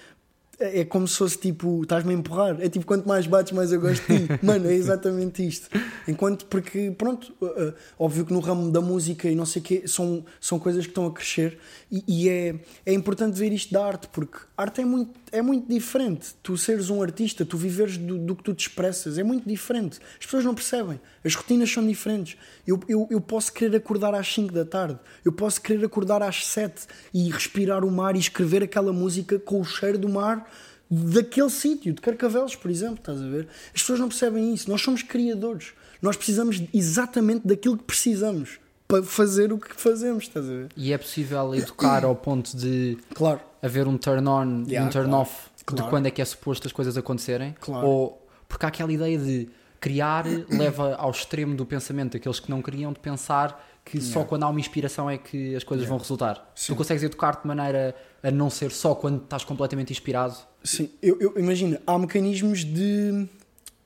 é, 0.61 0.81
é 0.81 0.85
como 0.85 1.09
se 1.09 1.17
fosse 1.17 1.39
tipo, 1.39 1.83
estás-me 1.83 2.15
a 2.15 2.17
empurrar. 2.17 2.61
É 2.61 2.69
tipo, 2.69 2.85
quanto 2.85 3.09
mais 3.09 3.27
bates, 3.27 3.53
mais 3.53 3.73
eu 3.73 3.81
gosto 3.81 4.07
de 4.07 4.27
ti. 4.27 4.39
Mano, 4.45 4.69
é 4.69 4.75
exatamente 4.75 5.47
isto. 5.47 5.69
Enquanto, 6.07 6.45
porque, 6.47 6.91
pronto, 6.91 7.35
uh, 7.41 7.73
óbvio 7.99 8.27
que 8.27 8.33
no 8.33 8.41
ramo 8.41 8.71
da 8.71 8.81
música 8.81 9.29
e 9.29 9.35
não 9.35 9.47
sei 9.47 9.63
o 9.63 9.65
quê, 9.65 9.83
são, 9.87 10.25
são 10.41 10.59
coisas 10.59 10.85
que 10.85 10.91
estão 10.91 11.07
a 11.07 11.13
crescer 11.13 11.59
e, 11.91 12.05
e, 12.07 12.29
é, 12.29 12.55
é 12.85 12.93
importante 12.93 13.39
ver 13.39 13.53
isto 13.53 13.73
da 13.73 13.85
arte, 13.85 14.09
porque 14.09 14.39
arte 14.57 14.83
é 14.83 14.85
muito, 14.85 15.19
é 15.33 15.43
muito 15.43 15.69
diferente. 15.69 16.35
Tu 16.43 16.57
seres 16.57 16.91
um 16.91 17.03
artista, 17.03 17.45
tu 17.45 17.57
viveres 17.57 17.97
do, 17.97 18.19
do 18.19 18.37
que 18.37 18.43
tu 18.43 18.55
te 18.55 18.69
expressas, 18.69 19.19
é 19.19 19.23
muito 19.23 19.49
diferente. 19.49 19.99
As 20.19 20.25
pessoas 20.25 20.45
não 20.45 20.55
percebem. 20.55 21.01
As 21.25 21.35
rotinas 21.35 21.71
são 21.71 21.87
diferentes. 21.87 22.37
Eu, 22.67 22.81
eu, 22.89 23.07
eu 23.11 23.21
posso 23.21 23.53
querer 23.53 23.77
acordar 23.77 24.15
às 24.15 24.33
5 24.33 24.53
da 24.53 24.65
tarde, 24.65 24.99
eu 25.25 25.33
posso 25.33 25.61
querer 25.61 25.85
acordar 25.85 26.23
às 26.23 26.47
7 26.47 26.87
e 27.13 27.31
respirar 27.31 27.85
o 27.85 27.91
mar 27.91 28.17
e 28.17 28.19
escrever 28.19 28.63
aquela 28.63 28.93
música 28.93 29.39
com 29.39 29.61
o 29.61 29.65
cheiro 29.65 29.99
do 29.99 30.09
mar 30.09 30.51
daquele 30.91 31.51
sítio, 31.51 31.93
de 31.93 32.01
Carcavelos, 32.01 32.57
por 32.57 32.69
exemplo, 32.69 32.97
estás 32.97 33.23
a 33.23 33.29
ver? 33.29 33.47
As 33.73 33.81
pessoas 33.81 34.01
não 34.01 34.09
percebem 34.09 34.53
isso. 34.53 34.69
Nós 34.69 34.83
somos 34.83 35.03
criadores. 35.03 35.73
Nós 36.03 36.17
precisamos 36.17 36.63
exatamente 36.75 37.47
daquilo 37.47 37.77
que 37.77 37.85
precisamos 37.85 38.59
para 38.91 39.03
fazer 39.05 39.53
o 39.53 39.59
que 39.59 39.81
fazemos, 39.81 40.25
estás 40.25 40.45
a 40.45 40.49
ver? 40.49 40.69
E 40.77 40.93
é 40.93 40.99
possível 40.99 41.55
educar 41.55 42.05
ao 42.05 42.17
ponto 42.17 42.57
de 42.57 42.99
claro. 43.15 43.41
haver 43.63 43.87
um 43.87 43.97
turn 43.97 44.27
on 44.29 44.65
yeah, 44.67 44.87
um 44.87 44.91
turn 44.91 45.09
claro. 45.09 45.23
off 45.23 45.51
claro. 45.65 45.85
de 45.85 45.91
quando 45.91 46.07
é 46.07 46.11
que 46.11 46.21
é 46.21 46.25
suposto 46.25 46.67
as 46.67 46.73
coisas 46.73 46.97
acontecerem? 46.97 47.55
Claro. 47.61 47.87
Ou 47.87 48.27
porque 48.49 48.67
há 48.67 48.69
aquela 48.69 48.93
ideia 48.93 49.17
de 49.17 49.49
criar 49.81 50.25
leva 50.51 50.97
ao 50.97 51.11
extremo 51.11 51.55
do 51.55 51.65
pensamento 51.65 52.15
daqueles 52.15 52.41
que 52.41 52.51
não 52.51 52.61
queriam 52.61 52.93
de 52.93 52.99
pensar 52.99 53.69
que 53.85 53.99
yeah. 53.99 54.13
só 54.13 54.25
quando 54.25 54.43
há 54.43 54.49
uma 54.49 54.61
inspiração 54.61 55.09
é 55.09 55.17
que 55.17 55.55
as 55.55 55.65
coisas 55.65 55.85
yeah. 55.85 55.89
vão 55.89 55.99
resultar. 55.99 56.53
Sim. 56.55 56.73
Tu 56.73 56.77
consegues 56.77 57.03
educar-te 57.03 57.43
de 57.43 57.49
maneira 57.49 57.95
a 58.23 58.31
não 58.31 58.51
ser 58.51 58.71
só 58.71 58.95
quando 58.95 59.23
estás 59.23 59.45
completamente 59.45 59.93
inspirado? 59.93 60.37
Sim, 60.63 60.91
eu, 61.01 61.17
eu 61.21 61.35
imagino, 61.39 61.79
há 61.87 61.99
mecanismos 61.99 62.65
de, 62.65 63.27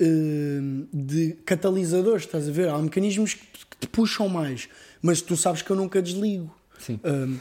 uh, 0.01 0.89
de 0.93 1.39
catalisadores, 1.45 2.25
estás 2.25 2.49
a 2.49 2.53
ver? 2.53 2.69
Há 2.69 2.79
mecanismos 2.79 3.35
que 3.35 3.77
te 3.79 3.87
puxam 3.87 4.29
mais, 4.29 4.69
mas 5.05 5.21
tu 5.21 5.37
sabes 5.37 5.61
que 5.61 5.71
eu 5.71 5.77
nunca 5.77 6.01
desligo. 6.01 6.51
Sim. 6.79 6.99
Uh, 7.05 7.39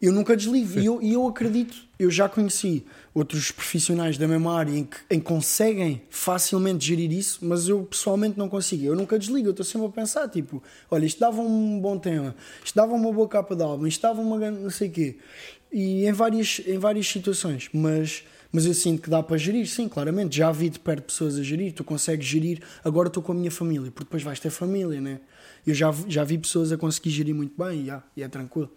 eu 0.00 0.12
nunca 0.12 0.36
desligo 0.36 0.78
e 0.78 0.86
eu, 0.86 1.02
eu 1.02 1.26
acredito, 1.26 1.76
eu 1.98 2.08
já 2.08 2.28
conheci 2.28 2.86
outros 3.12 3.50
profissionais 3.50 4.16
da 4.16 4.28
mesma 4.28 4.56
área 4.56 4.70
em 4.70 4.84
que, 4.84 4.96
em 5.10 5.18
conseguem 5.18 6.02
facilmente 6.08 6.86
gerir 6.86 7.10
isso, 7.10 7.40
mas 7.42 7.68
eu 7.68 7.82
pessoalmente 7.82 8.38
não 8.38 8.48
consigo. 8.48 8.84
Eu 8.84 8.94
nunca 8.94 9.18
desligo, 9.18 9.48
eu 9.48 9.50
estou 9.50 9.66
sempre 9.66 9.88
a 9.88 9.90
pensar, 9.90 10.28
tipo, 10.28 10.62
olha, 10.88 11.04
isto 11.04 11.18
dava 11.18 11.42
um 11.42 11.80
bom 11.80 11.98
tema, 11.98 12.32
isto 12.64 12.76
dava 12.76 12.94
uma 12.94 13.12
boa 13.12 13.28
capa 13.28 13.56
de 13.56 13.62
álbum, 13.64 13.88
isto 13.88 14.00
dava 14.00 14.20
uma 14.20 14.38
não 14.48 14.70
sei 14.70 14.88
o 14.88 14.92
quê. 14.92 15.18
E 15.72 16.06
em 16.06 16.12
várias, 16.12 16.60
em 16.64 16.78
várias 16.78 17.08
situações, 17.08 17.68
mas 17.72 18.22
Mas 18.52 18.66
eu 18.66 18.74
sinto 18.74 19.02
que 19.02 19.10
dá 19.10 19.22
para 19.22 19.36
gerir, 19.36 19.66
sim, 19.68 19.88
claramente. 19.88 20.36
Já 20.36 20.50
vi 20.50 20.68
de 20.68 20.78
perto 20.80 21.04
pessoas 21.04 21.38
a 21.38 21.42
gerir, 21.42 21.72
tu 21.72 21.84
consegues 21.84 22.26
gerir. 22.26 22.60
Agora 22.84 23.06
estou 23.08 23.22
com 23.22 23.30
a 23.32 23.34
minha 23.34 23.50
família, 23.50 23.90
porque 23.92 24.04
depois 24.04 24.22
vais 24.22 24.40
ter 24.40 24.50
família, 24.50 25.00
né? 25.00 25.20
Eu 25.66 25.74
já, 25.74 25.94
já 26.08 26.24
vi 26.24 26.36
pessoas 26.38 26.72
a 26.72 26.76
conseguir 26.76 27.10
gerir 27.10 27.34
muito 27.34 27.52
bem 27.62 27.86
e, 27.88 28.20
e 28.20 28.22
é 28.22 28.28
tranquilo. 28.28 28.70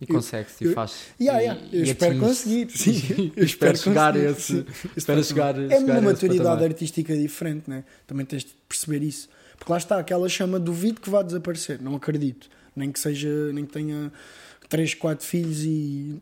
E 0.00 0.06
consegue-se 0.06 0.62
e 0.62 0.74
faz. 0.74 0.92
Yeah, 1.18 1.40
yeah, 1.40 1.60
eu 1.72 1.80
e 1.80 1.82
espero 1.90 2.18
conseguir. 2.20 2.70
Sim, 2.70 3.32
eu 3.34 3.44
espero 3.44 3.76
chegar 3.78 4.14
a 4.14 4.18
esse- 4.30 4.66
espero 4.96 5.24
chegar- 5.24 5.54
É 5.72 5.78
uma 5.78 5.94
maturidade 6.02 6.64
artística 6.64 7.16
diferente, 7.16 7.68
né? 7.70 7.82
Também 8.06 8.26
tens 8.26 8.44
de 8.44 8.52
perceber 8.68 9.02
isso. 9.02 9.28
Porque 9.58 9.72
lá 9.72 9.78
está, 9.78 9.98
aquela 9.98 10.28
chama 10.28 10.60
duvido 10.60 11.00
que 11.00 11.08
vá 11.08 11.22
desaparecer. 11.22 11.80
Não 11.80 11.96
acredito. 11.96 12.48
Nem 12.76 12.92
que 12.92 13.00
seja, 13.00 13.50
nem 13.54 13.64
que 13.64 13.72
tenha 13.72 14.12
3, 14.68 14.92
4 14.94 15.26
filhos 15.26 15.64
e. 15.64 16.20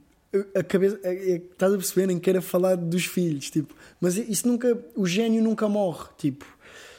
A 0.54 0.62
cabeça, 0.62 0.98
é, 1.02 1.14
é, 1.14 1.36
estás 1.36 1.72
a 1.72 1.76
perceber? 1.76 2.06
Nem 2.06 2.18
queira 2.18 2.40
falar 2.40 2.76
dos 2.76 3.04
filhos, 3.04 3.50
tipo, 3.50 3.74
mas 4.00 4.16
isso 4.16 4.48
nunca, 4.48 4.76
o 4.96 5.06
gênio 5.06 5.42
nunca 5.42 5.68
morre, 5.68 6.08
tipo, 6.18 6.44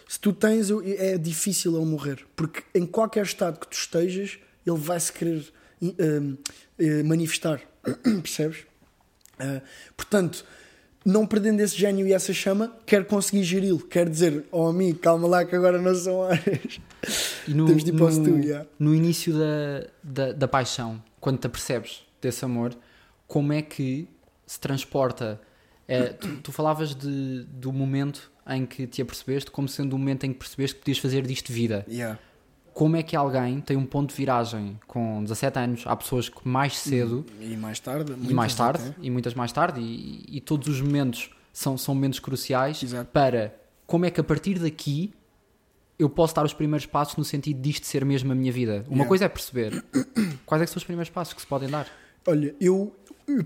se 0.08 0.20
tu 0.20 0.32
tens, 0.32 0.70
é 0.72 1.18
difícil 1.18 1.75
ele 1.75 1.86
morrer, 1.86 2.25
porque 2.36 2.63
em 2.74 2.86
qualquer 2.86 3.25
estado 3.25 3.60
que 3.60 3.68
tu 3.68 3.74
estejas, 3.74 4.38
ele 4.65 4.77
vai 4.77 5.00
se 5.00 5.12
querer 5.12 5.46
hum, 5.82 6.38
eh, 6.77 7.04
manifestar, 7.04 7.62
percebes? 8.22 8.65
Ah, 9.39 9.62
portanto, 9.98 10.46
não 11.06 11.25
perdendo 11.25 11.60
esse 11.60 11.77
gênio 11.77 12.08
e 12.08 12.13
essa 12.13 12.34
chama, 12.34 12.75
quer 12.86 13.06
conseguir 13.06 13.44
geri-lo, 13.44 13.80
quer 13.80 14.10
dizer, 14.10 14.46
oh 14.51 14.68
amigo, 14.68 14.98
calma 15.00 15.27
lá 15.27 15.46
que 15.46 15.56
agora 15.56 15.80
não 15.80 15.94
são 15.94 16.15
horas. 16.15 16.80
E 17.48 17.54
no, 17.54 17.65
Temos 17.68 17.84
de 17.84 17.92
ir 17.92 17.94
para 17.94 18.06
o 18.06 18.12
no, 18.12 18.39
yeah. 18.39 18.68
no 18.80 18.96
início 18.96 19.34
da, 19.34 19.88
da, 20.04 20.32
da 20.34 20.48
paixão, 20.48 21.01
quando 21.20 21.38
te 21.38 21.48
apercebes 21.48 22.04
desse 22.20 22.44
amor, 22.44 22.75
como 23.27 23.53
é 23.53 23.62
que 23.62 24.08
se 24.46 24.60
transporta? 24.60 25.41
É, 25.88 26.08
tu, 26.10 26.38
tu 26.38 26.51
falavas 26.51 26.96
de, 26.96 27.44
do 27.44 27.72
momento 27.72 28.32
em 28.48 28.65
que 28.65 28.88
te 28.88 29.01
apercebeste 29.01 29.51
como 29.51 29.67
sendo 29.67 29.94
o 29.94 30.00
momento 30.00 30.24
em 30.25 30.34
que 30.34 30.39
percebeste 30.39 30.75
que 30.75 30.82
podias 30.82 30.98
fazer 30.98 31.25
disto 31.25 31.51
vida. 31.53 31.86
Yeah. 31.88 32.20
Como 32.74 32.96
é 32.98 33.03
que 33.03 33.15
alguém 33.15 33.62
tem 33.62 33.77
um 33.77 33.86
ponto 33.86 34.10
de 34.10 34.15
viragem 34.15 34.79
com 34.88 35.24
17 35.24 35.60
anos? 35.60 35.84
Há 35.86 35.96
pessoas 35.96 36.27
que 36.27 36.46
mais 36.48 36.75
cedo 36.77 37.25
E 37.39 37.55
mais 37.55 37.79
tarde, 37.79 38.13
e 38.22 38.34
mais 38.34 38.53
tarde, 38.53 38.89
até. 38.89 38.96
e 39.01 39.10
muitas 39.10 39.34
mais 39.34 39.51
tarde, 39.51 39.79
e, 39.79 40.25
e 40.27 40.41
todos 40.41 40.67
os 40.67 40.82
momentos 40.82 41.29
são, 41.53 41.77
são 41.77 41.96
momentos 41.96 42.20
cruciais 42.20 42.84
Exato. 42.84 43.10
para 43.12 43.55
como 43.88 44.05
é 44.05 44.12
que 44.12 44.20
a 44.20 44.24
partir 44.24 44.60
daqui 44.60 45.13
eu 45.98 46.10
posso 46.10 46.36
dar 46.36 46.44
os 46.44 46.53
primeiros 46.53 46.86
passos 46.86 47.15
no 47.15 47.24
sentido 47.24 47.62
disto 47.62 47.86
ser 47.86 48.03
mesmo 48.03 48.32
a 48.32 48.36
minha 48.36 48.51
vida. 48.51 48.84
Uma 48.88 48.96
Yeah. 48.96 49.08
coisa 49.08 49.25
é 49.25 49.29
perceber 49.29 49.86
quais 50.46 50.62
é 50.62 50.65
que 50.65 50.72
são 50.72 50.77
os 50.79 50.84
primeiros 50.84 51.10
passos 51.10 51.34
que 51.34 51.39
se 51.41 51.48
podem 51.48 51.70
dar. 51.70 51.88
Olha, 52.27 52.53
eu, 52.60 52.94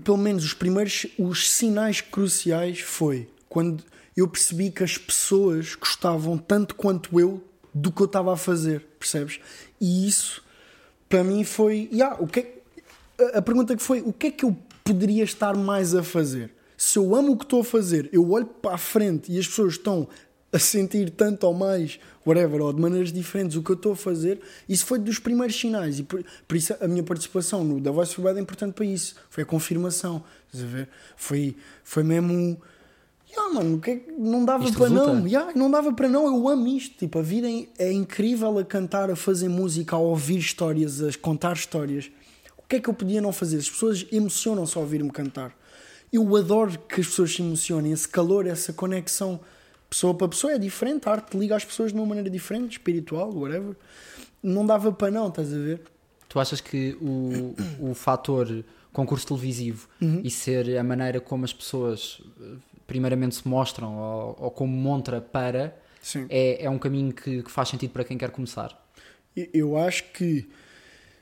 pelo 0.04 0.18
menos 0.18 0.44
os 0.44 0.54
primeiros, 0.54 1.06
os 1.18 1.50
sinais 1.50 2.00
cruciais 2.00 2.80
foi 2.80 3.28
quando 3.48 3.82
eu 4.16 4.28
percebi 4.28 4.70
que 4.70 4.84
as 4.84 4.98
pessoas 4.98 5.74
gostavam 5.74 6.36
tanto 6.36 6.74
quanto 6.74 7.18
eu 7.18 7.42
do 7.72 7.90
que 7.90 8.00
eu 8.02 8.06
estava 8.06 8.32
a 8.34 8.36
fazer, 8.36 8.84
percebes? 8.98 9.40
E 9.80 10.06
isso, 10.06 10.42
para 11.08 11.24
mim, 11.24 11.44
foi. 11.44 11.88
Yeah, 11.92 12.16
o 12.20 12.26
que 12.26 12.40
é- 12.40 12.58
a- 13.34 13.38
a 13.38 13.42
pergunta 13.42 13.76
que 13.76 13.82
foi: 13.82 14.00
o 14.02 14.12
que 14.12 14.26
é 14.26 14.30
que 14.30 14.44
eu 14.44 14.56
poderia 14.84 15.24
estar 15.24 15.56
mais 15.56 15.94
a 15.94 16.02
fazer? 16.02 16.52
Se 16.76 16.98
eu 16.98 17.14
amo 17.14 17.32
o 17.32 17.36
que 17.36 17.44
estou 17.44 17.60
a 17.60 17.64
fazer, 17.64 18.08
eu 18.12 18.30
olho 18.30 18.46
para 18.46 18.74
a 18.74 18.78
frente 18.78 19.30
e 19.32 19.38
as 19.38 19.46
pessoas 19.46 19.74
estão 19.74 20.08
a 20.52 20.58
sentir 20.58 21.10
tanto 21.10 21.44
ou 21.46 21.54
mais, 21.54 22.00
whatever, 22.26 22.60
ou 22.60 22.72
de 22.72 22.80
maneiras 22.80 23.12
diferentes 23.12 23.56
o 23.56 23.62
que 23.62 23.70
eu 23.70 23.76
estou 23.76 23.92
a 23.92 23.96
fazer, 23.96 24.40
isso 24.68 24.84
foi 24.84 24.98
dos 24.98 25.18
primeiros 25.18 25.54
sinais. 25.58 25.98
E 26.00 26.02
por, 26.02 26.24
por 26.48 26.56
isso 26.56 26.74
a 26.80 26.88
minha 26.88 27.02
participação 27.04 27.62
no 27.62 27.80
The 27.80 27.90
Voice 27.90 28.14
for 28.14 28.22
Bad 28.22 28.38
é 28.38 28.42
importante 28.42 28.72
para 28.74 28.84
isso. 28.84 29.14
Foi 29.30 29.42
a 29.44 29.46
confirmação. 29.46 30.22
Estás 30.52 30.64
a 30.64 30.66
ver? 30.76 30.88
Foi, 31.16 31.56
foi 31.84 32.02
mesmo. 32.02 32.60
Yeah, 33.30 33.54
mano, 33.54 33.80
que 33.80 33.90
é 33.92 33.96
que- 33.96 34.10
não 34.10 34.44
dava 34.44 34.64
Isto 34.64 34.76
para 34.78 34.88
resulta. 34.88 35.14
não. 35.14 35.26
Yeah, 35.26 35.52
não 35.54 35.70
dava 35.70 35.92
para 35.92 36.08
não. 36.08 36.26
Eu 36.26 36.48
amo 36.48 36.66
isto. 36.66 36.96
Tipo, 36.98 37.20
a 37.20 37.22
vida 37.22 37.48
é, 37.48 37.68
é 37.78 37.92
incrível 37.92 38.58
a 38.58 38.64
cantar, 38.64 39.08
a 39.08 39.14
fazer 39.14 39.48
música, 39.48 39.94
a 39.94 40.00
ouvir 40.00 40.38
histórias, 40.38 41.00
a 41.00 41.12
contar 41.16 41.52
histórias. 41.54 42.10
O 42.58 42.62
que 42.68 42.74
é 42.76 42.80
que 42.80 42.90
eu 42.90 42.94
podia 42.94 43.20
não 43.20 43.32
fazer? 43.32 43.58
As 43.58 43.70
pessoas 43.70 44.04
emocionam-se 44.10 44.76
ao 44.76 44.82
ouvir-me 44.82 45.10
cantar. 45.10 45.56
Eu 46.12 46.34
adoro 46.36 46.76
que 46.88 47.00
as 47.00 47.06
pessoas 47.06 47.32
se 47.32 47.40
emocionem. 47.40 47.92
Esse 47.92 48.08
calor, 48.08 48.48
essa 48.48 48.72
conexão, 48.72 49.38
pessoa 49.90 50.14
para 50.14 50.28
pessoa 50.28 50.52
é 50.54 50.58
diferente. 50.58 51.08
A 51.08 51.12
arte 51.12 51.36
liga 51.36 51.54
as 51.56 51.64
pessoas 51.64 51.92
de 51.92 51.98
uma 51.98 52.06
maneira 52.06 52.30
diferente, 52.30 52.72
espiritual, 52.72 53.30
whatever. 53.36 53.76
Não 54.42 54.64
dava 54.64 54.90
para 54.92 55.10
não, 55.10 55.28
estás 55.28 55.52
a 55.52 55.58
ver? 55.58 55.82
Tu 56.28 56.38
achas 56.40 56.60
que 56.60 56.96
o, 57.02 57.54
o 57.90 57.94
fator 57.94 58.64
concurso 58.92 59.26
televisivo 59.26 59.88
Uhum. 60.00 60.20
e 60.24 60.30
ser 60.30 60.78
a 60.78 60.82
maneira 60.84 61.20
como 61.20 61.44
as 61.44 61.52
pessoas 61.52 62.20
eh, 62.40 62.54
primeiramente 62.86 63.34
se 63.36 63.46
mostram 63.46 63.96
ou, 63.98 64.36
ou 64.38 64.50
como 64.50 64.72
montra 64.76 65.20
para 65.20 65.76
Sim. 66.00 66.26
é, 66.28 66.64
é 66.64 66.70
um 66.70 66.78
caminho 66.78 67.12
que, 67.12 67.42
que 67.42 67.50
faz 67.50 67.68
sentido 67.68 67.90
para 67.90 68.04
quem 68.04 68.16
quer 68.16 68.30
começar? 68.30 68.76
Eu 69.52 69.76
acho 69.76 70.04
que 70.12 70.48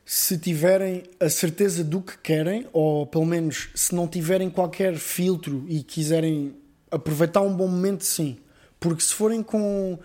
se 0.04 0.38
tiverem 0.38 1.02
a 1.20 1.28
certeza 1.28 1.84
do 1.84 2.00
que 2.00 2.16
querem, 2.18 2.66
ou 2.72 3.06
pelo 3.06 3.26
menos 3.26 3.68
se 3.74 3.94
não 3.94 4.08
tiverem 4.08 4.48
qualquer 4.48 4.94
filtro 4.96 5.64
e 5.68 5.82
quiserem 5.82 6.54
aproveitar 6.90 7.42
um 7.42 7.54
bom 7.54 7.68
momento, 7.68 8.02
sim. 8.04 8.38
Porque 8.80 9.02
se 9.02 9.12
forem 9.14 9.42
com 9.42 9.98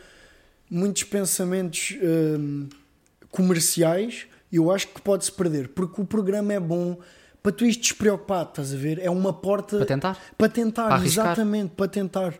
muitos 0.69 1.03
pensamentos 1.03 1.95
hum, 2.01 2.67
comerciais, 3.31 4.25
eu 4.51 4.71
acho 4.71 4.87
que 4.89 5.01
pode-se 5.01 5.31
perder. 5.31 5.69
Porque 5.69 6.01
o 6.01 6.05
programa 6.05 6.53
é 6.53 6.59
bom 6.59 6.97
para 7.41 7.51
tu 7.51 7.65
ires 7.65 7.75
despreocupado, 7.77 8.49
estás 8.49 8.73
a 8.73 8.77
ver? 8.77 8.99
É 8.99 9.09
uma 9.09 9.33
porta 9.33 9.77
Para 9.77 9.85
tentar? 9.85 10.19
para 10.37 10.49
tentar, 10.49 10.87
Para 10.89 11.05
exatamente, 11.05 11.71
para 11.75 11.87
tentar. 11.87 12.33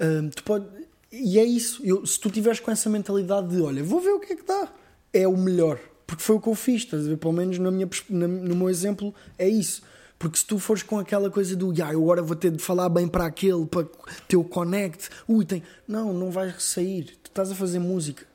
Hum, 0.00 0.30
pode- 0.44 0.66
E 1.12 1.38
é 1.38 1.44
isso. 1.44 1.80
Eu, 1.84 2.04
se 2.04 2.18
tu 2.20 2.28
tiveres 2.30 2.60
com 2.60 2.70
essa 2.70 2.90
mentalidade 2.90 3.48
de 3.48 3.62
olha, 3.62 3.82
vou 3.82 4.00
ver 4.00 4.10
o 4.10 4.20
que 4.20 4.32
é 4.32 4.36
que 4.36 4.44
dá, 4.44 4.68
é 5.12 5.26
o 5.26 5.36
melhor. 5.36 5.78
Porque 6.06 6.22
foi 6.22 6.36
o 6.36 6.40
que 6.40 6.48
eu 6.48 6.54
fiz, 6.54 6.82
estás 6.82 7.06
a 7.06 7.08
ver? 7.10 7.16
Pelo 7.18 7.32
menos 7.32 7.58
na 7.58 7.70
minha, 7.70 7.88
na- 8.10 8.28
no 8.28 8.54
meu 8.56 8.68
exemplo, 8.68 9.14
é 9.38 9.48
isso. 9.48 9.82
Porque 10.18 10.36
se 10.38 10.44
tu 10.44 10.58
fores 10.58 10.82
com 10.82 10.98
aquela 10.98 11.30
coisa 11.30 11.54
do 11.54 11.72
"Ya, 11.72 11.92
eu 11.92 12.02
agora 12.02 12.22
vou 12.22 12.34
ter 12.34 12.50
de 12.50 12.62
falar 12.62 12.88
bem 12.88 13.06
para 13.06 13.26
aquele, 13.26 13.66
para 13.66 13.86
ter 14.26 14.36
o 14.36 14.44
connect, 14.44 15.08
ui, 15.28 15.44
tem. 15.44 15.62
Não, 15.86 16.12
não 16.12 16.30
vais 16.30 16.60
sair. 16.62 17.04
Tu 17.22 17.28
estás 17.28 17.52
a 17.52 17.54
fazer 17.54 17.78
música. 17.78 18.26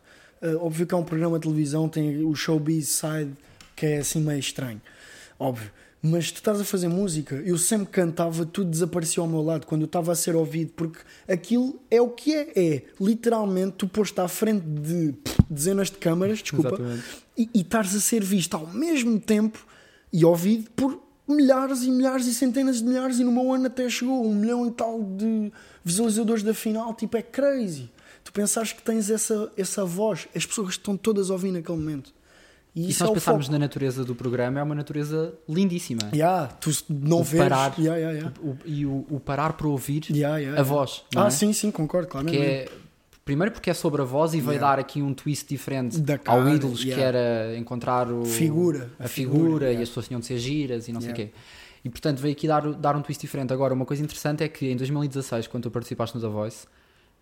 Uh, 0.42 0.66
óbvio 0.66 0.86
que 0.88 0.94
é 0.94 0.98
um 0.98 1.04
programa 1.04 1.38
de 1.38 1.44
televisão, 1.44 1.88
tem 1.90 2.24
o 2.24 2.34
showbiz 2.36 2.88
side, 2.90 3.34
que 3.76 3.86
é 3.86 3.98
assim 4.00 4.22
meio 4.22 4.40
estranho. 4.40 4.82
Óbvio. 5.40 5.72
Mas 6.06 6.32
tu 6.32 6.36
estás 6.36 6.60
a 6.60 6.66
fazer 6.66 6.90
música, 6.90 7.36
eu 7.46 7.58
sempre 7.58 7.88
cantava, 7.88 8.46
tudo 8.46 8.70
desaparecia 8.70 9.22
ao 9.22 9.28
meu 9.28 9.42
lado 9.42 9.66
quando 9.66 9.84
eu 9.84 9.86
estava 9.86 10.12
a 10.12 10.16
ser 10.16 10.36
ouvido, 10.36 10.74
porque 10.76 11.00
aquilo 11.26 11.80
é 11.90 12.02
o 12.02 12.10
que 12.10 12.36
é. 12.36 12.52
É 12.56 12.82
literalmente 13.00 13.76
tu 13.78 13.88
posto 13.88 14.20
à 14.20 14.28
frente 14.28 14.66
de 14.66 15.14
dezenas 15.50 15.90
de 15.90 15.98
câmaras, 15.98 16.40
desculpa, 16.40 16.76
Exatamente. 16.76 17.04
e, 17.38 17.50
e 17.54 17.62
estares 17.62 17.96
a 17.96 18.02
ser 18.02 18.22
visto 18.22 18.54
ao 18.54 18.68
mesmo 18.68 19.18
tempo 19.18 19.66
e 20.12 20.26
ouvido 20.26 20.70
por 20.72 21.02
milhares 21.28 21.84
e 21.84 21.90
milhares 21.92 22.26
e 22.28 22.34
centenas 22.34 22.78
de 22.80 22.84
milhares, 22.86 23.20
e 23.20 23.24
no 23.24 23.32
meu 23.32 23.52
ano 23.54 23.68
até 23.68 23.88
chegou 23.90 24.26
um 24.26 24.34
milhão 24.36 24.68
e 24.68 24.72
tal 24.72 25.02
de 25.02 25.52
visualizadores 25.84 26.44
da 26.44 26.54
final, 26.54 26.94
tipo, 26.94 27.16
é 27.18 27.22
crazy. 27.22 27.90
Tu 28.24 28.32
pensares 28.32 28.72
que 28.74 28.82
tens 28.82 29.10
essa, 29.10 29.52
essa 29.58 29.84
voz, 29.86 30.28
as 30.36 30.46
pessoas 30.46 30.70
estão 30.72 30.96
todas 30.98 31.30
a 31.30 31.34
ouvir 31.34 31.52
naquele 31.52 31.78
momento. 31.78 32.14
E 32.76 32.90
E 32.90 32.94
se 32.94 33.02
nós 33.02 33.12
é 33.12 33.14
pensarmos 33.14 33.46
foco. 33.46 33.54
na 33.54 33.60
natureza 33.60 34.04
do 34.04 34.16
programa, 34.16 34.60
é 34.60 34.64
uma 34.64 34.74
natureza 34.74 35.34
lindíssima. 35.48 36.10
Yeah, 36.14 36.48
tu 36.60 36.72
não 36.90 37.20
O 37.20 37.24
vês. 37.24 37.44
parar. 37.44 37.76
Yeah, 37.78 37.98
yeah, 38.00 38.18
yeah. 38.18 38.34
O- 38.42 38.58
e 38.66 38.86
o, 38.86 39.06
o 39.12 39.20
parar 39.20 39.54
para 39.54 39.68
ouvir 39.68 40.04
a 40.58 40.64
voz. 40.64 41.04
Ah, 41.16 41.28
é? 41.28 41.30
sim, 41.30 41.54
sim, 41.54 41.70
concordo, 41.70 42.08
Que 42.08 42.12
claramente. 42.14 42.38
é, 42.42 42.68
primeiro 43.26 43.52
porque 43.52 43.70
é 43.70 43.74
sobre 43.74 44.02
a 44.02 44.06
voz 44.06 44.34
e 44.34 44.42
vai 44.42 44.56
Yeah. 44.56 44.76
dar 44.76 44.82
aqui 44.82 45.02
um 45.02 45.14
twist 45.14 45.48
diferente 45.48 46.00
Da 46.00 46.14
ao 46.14 46.20
cara, 46.20 46.50
ídolos 46.54 46.84
que 46.84 46.90
yeah. 46.90 47.04
era 47.04 47.58
encontrar 47.58 48.12
o, 48.12 48.26
Figura, 48.26 48.92
a, 49.00 49.06
a 49.06 49.08
figura, 49.08 49.44
figura, 49.44 49.66
e 49.66 49.70
yeah. 49.70 49.84
as 49.84 49.90
pessoas 49.90 50.08
tinham 50.08 50.20
de 50.20 50.26
ser 50.26 50.38
giras 50.38 50.88
e 50.88 50.92
não 50.92 51.02
sei 51.02 51.12
o 51.12 51.14
quê. 51.14 51.32
E 51.84 51.90
portanto 51.90 52.20
veio 52.20 52.34
aqui 52.34 52.48
dar, 52.48 52.62
dar 52.74 52.96
um 52.96 53.02
twist 53.02 53.22
diferente. 53.22 53.52
Agora, 53.52 53.74
uma 53.74 53.86
coisa 53.86 54.02
interessante 54.02 54.44
é 54.44 54.48
que 54.48 54.68
em 54.72 54.78
2016, 54.78 55.48
quando 55.48 55.64
tu 55.64 55.72
participaste 55.72 56.16
no 56.16 56.22
The 56.22 56.30
Voice, 56.30 56.66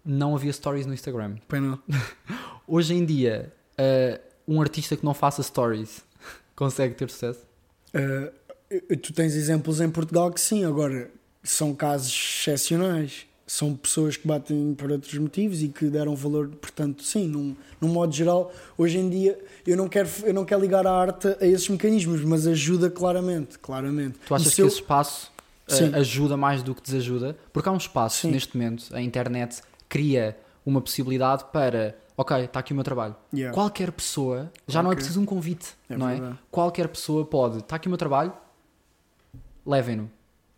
não 0.05 0.35
havia 0.35 0.53
stories 0.53 0.85
no 0.85 0.93
Instagram. 0.93 1.37
Pena. 1.47 1.79
Hoje 2.67 2.93
em 2.93 3.03
dia, 3.05 3.51
eh, 3.77 4.19
um 4.47 4.61
artista 4.61 4.95
que 4.95 5.03
não 5.03 5.13
faça 5.13 5.41
stories 5.41 6.03
consegue 6.55 6.93
ter 6.95 7.09
sucesso? 7.09 7.45
Uh, 7.95 8.97
tu 8.97 9.13
tens 9.13 9.35
exemplos 9.35 9.81
em 9.81 9.89
Portugal 9.89 10.31
que 10.31 10.39
sim, 10.39 10.63
agora 10.63 11.09
são 11.43 11.73
casos 11.73 12.11
excepcionais. 12.11 13.25
São 13.47 13.75
pessoas 13.75 14.15
que 14.15 14.25
batem 14.27 14.73
por 14.75 14.89
outros 14.91 15.13
motivos 15.15 15.61
e 15.61 15.67
que 15.67 15.85
deram 15.89 16.15
valor, 16.15 16.47
portanto, 16.49 17.03
sim, 17.03 17.27
num, 17.27 17.53
num 17.81 17.89
modo 17.89 18.13
geral, 18.13 18.53
hoje 18.77 18.97
em 18.97 19.09
dia 19.09 19.37
eu 19.67 19.75
não 19.75 19.89
quero, 19.89 20.07
eu 20.23 20.33
não 20.33 20.45
quero 20.45 20.61
ligar 20.61 20.87
a 20.87 20.91
arte 20.91 21.27
a 21.39 21.45
esses 21.45 21.67
mecanismos, 21.67 22.23
mas 22.23 22.47
ajuda 22.47 22.89
claramente, 22.89 23.59
claramente. 23.59 24.19
Tu 24.25 24.33
achas 24.33 24.53
que 24.55 24.61
eu- 24.61 24.67
esse 24.67 24.77
espaço 24.77 25.29
eh, 25.67 25.73
Sim. 25.75 25.93
ajuda 25.95 26.37
mais 26.37 26.63
do 26.63 26.73
que 26.73 26.81
desajuda? 26.81 27.35
Porque 27.51 27.67
há 27.67 27.71
um 27.73 27.77
espaço 27.77 28.21
Sim. 28.21 28.31
neste 28.31 28.55
momento, 28.55 28.85
a 28.95 29.01
internet 29.01 29.61
cria 29.89 30.37
uma 30.65 30.79
possibilidade 30.79 31.43
para, 31.51 31.97
ok, 32.15 32.45
está 32.45 32.59
aqui 32.61 32.71
o 32.71 32.75
meu 32.75 32.83
trabalho. 32.85 33.15
Yeah. 33.33 33.53
Qualquer 33.53 33.91
pessoa, 33.91 34.49
já 34.67 34.81
não 34.81 34.91
é 34.93 34.95
preciso 34.95 35.19
um 35.19 35.25
convite, 35.25 35.73
É 35.89 35.97
não 35.97 36.07
verdade. 36.07 36.33
é? 36.33 36.37
Qualquer 36.49 36.87
pessoa 36.87 37.25
pode, 37.25 37.57
está 37.57 37.75
aqui 37.75 37.87
o 37.87 37.89
meu 37.89 37.97
trabalho, 37.97 38.31
levem-no. 39.65 40.09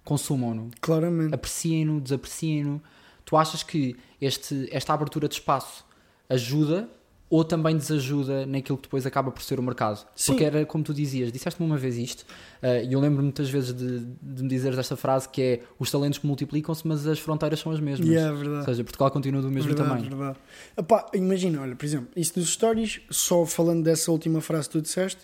Consumam-no. 0.04 0.70
Claramente. 0.82 1.34
Apreciem-no, 1.34 2.00
desapreciem-no. 2.02 2.82
Tu 3.26 3.38
achas 3.38 3.64
que 3.64 3.96
este, 4.20 4.68
esta 4.72 4.94
abertura 4.94 5.28
de 5.28 5.36
espaço 5.36 5.86
ajuda 6.30 6.90
ou 7.30 7.44
também 7.44 7.76
desajuda 7.76 8.46
naquilo 8.46 8.78
que 8.78 8.84
depois 8.84 9.08
acaba 9.08 9.32
por 9.32 9.42
ser 9.42 9.60
o 9.60 9.64
mercado? 9.64 10.06
Sim. 10.16 10.34
Porque 10.34 10.44
era 10.44 10.66
como 10.68 10.84
tu 10.84 10.94
dizias, 10.94 11.32
disseste-me 11.32 11.66
uma 11.66 11.78
vez 11.78 11.98
isto, 11.98 12.26
eh, 12.62 12.84
e 12.84 12.94
eu 12.94 13.00
lembro 13.00 13.24
muitas 13.24 13.50
vezes 13.50 13.74
de, 13.74 14.02
de 14.22 14.44
me 14.44 14.50
dizeres 14.50 14.78
esta 14.78 14.96
frase 14.96 15.28
que 15.30 15.42
é 15.42 15.60
os 15.80 15.90
talentos 15.90 16.20
multiplicam-se, 16.20 16.88
mas 16.88 17.08
as 17.08 17.18
fronteiras 17.18 17.60
são 17.60 17.72
as 17.72 17.80
mesmas. 17.80 18.08
Yeah, 18.08 18.30
é 18.30 18.32
Ou 18.32 18.38
verdade. 18.38 18.66
seja, 18.66 18.84
Portugal 18.84 19.10
continua 19.10 19.42
do 19.42 19.50
mesmo 19.50 19.70
verdade, 19.74 19.90
tamanho. 19.90 20.10
verdade. 20.16 20.38
Epá, 20.78 21.10
imagina, 21.14 21.62
olha, 21.62 21.76
por 21.76 21.86
exemplo, 21.86 22.10
isso 22.16 22.36
dos 22.36 22.50
stories, 22.50 23.02
só 23.10 23.46
falando 23.48 23.84
dessa 23.84 24.12
última 24.12 24.40
frase 24.40 24.68
que 24.68 24.74
tu 24.74 24.82
disseste, 24.84 25.22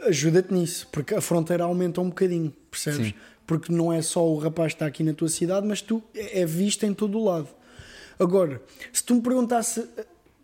ajuda-te 0.00 0.52
nisso, 0.52 0.88
porque 0.90 1.14
a 1.14 1.20
fronteira 1.20 1.62
aumenta 1.64 2.00
um 2.00 2.08
bocadinho, 2.08 2.52
percebes? 2.68 3.08
Sim. 3.08 3.14
Porque 3.46 3.72
não 3.72 3.92
é 3.92 4.00
só 4.00 4.26
o 4.26 4.38
rapaz 4.38 4.72
que 4.72 4.76
está 4.76 4.86
aqui 4.86 5.02
na 5.02 5.12
tua 5.12 5.28
cidade, 5.28 5.66
mas 5.66 5.82
tu 5.82 6.02
é 6.14 6.40
é 6.40 6.46
visto 6.46 6.84
em 6.84 6.94
todo 6.94 7.18
o 7.18 7.24
lado. 7.24 7.48
Agora, 8.18 8.62
se 8.92 9.02
tu 9.02 9.14
me 9.14 9.20
perguntasse, 9.20 9.86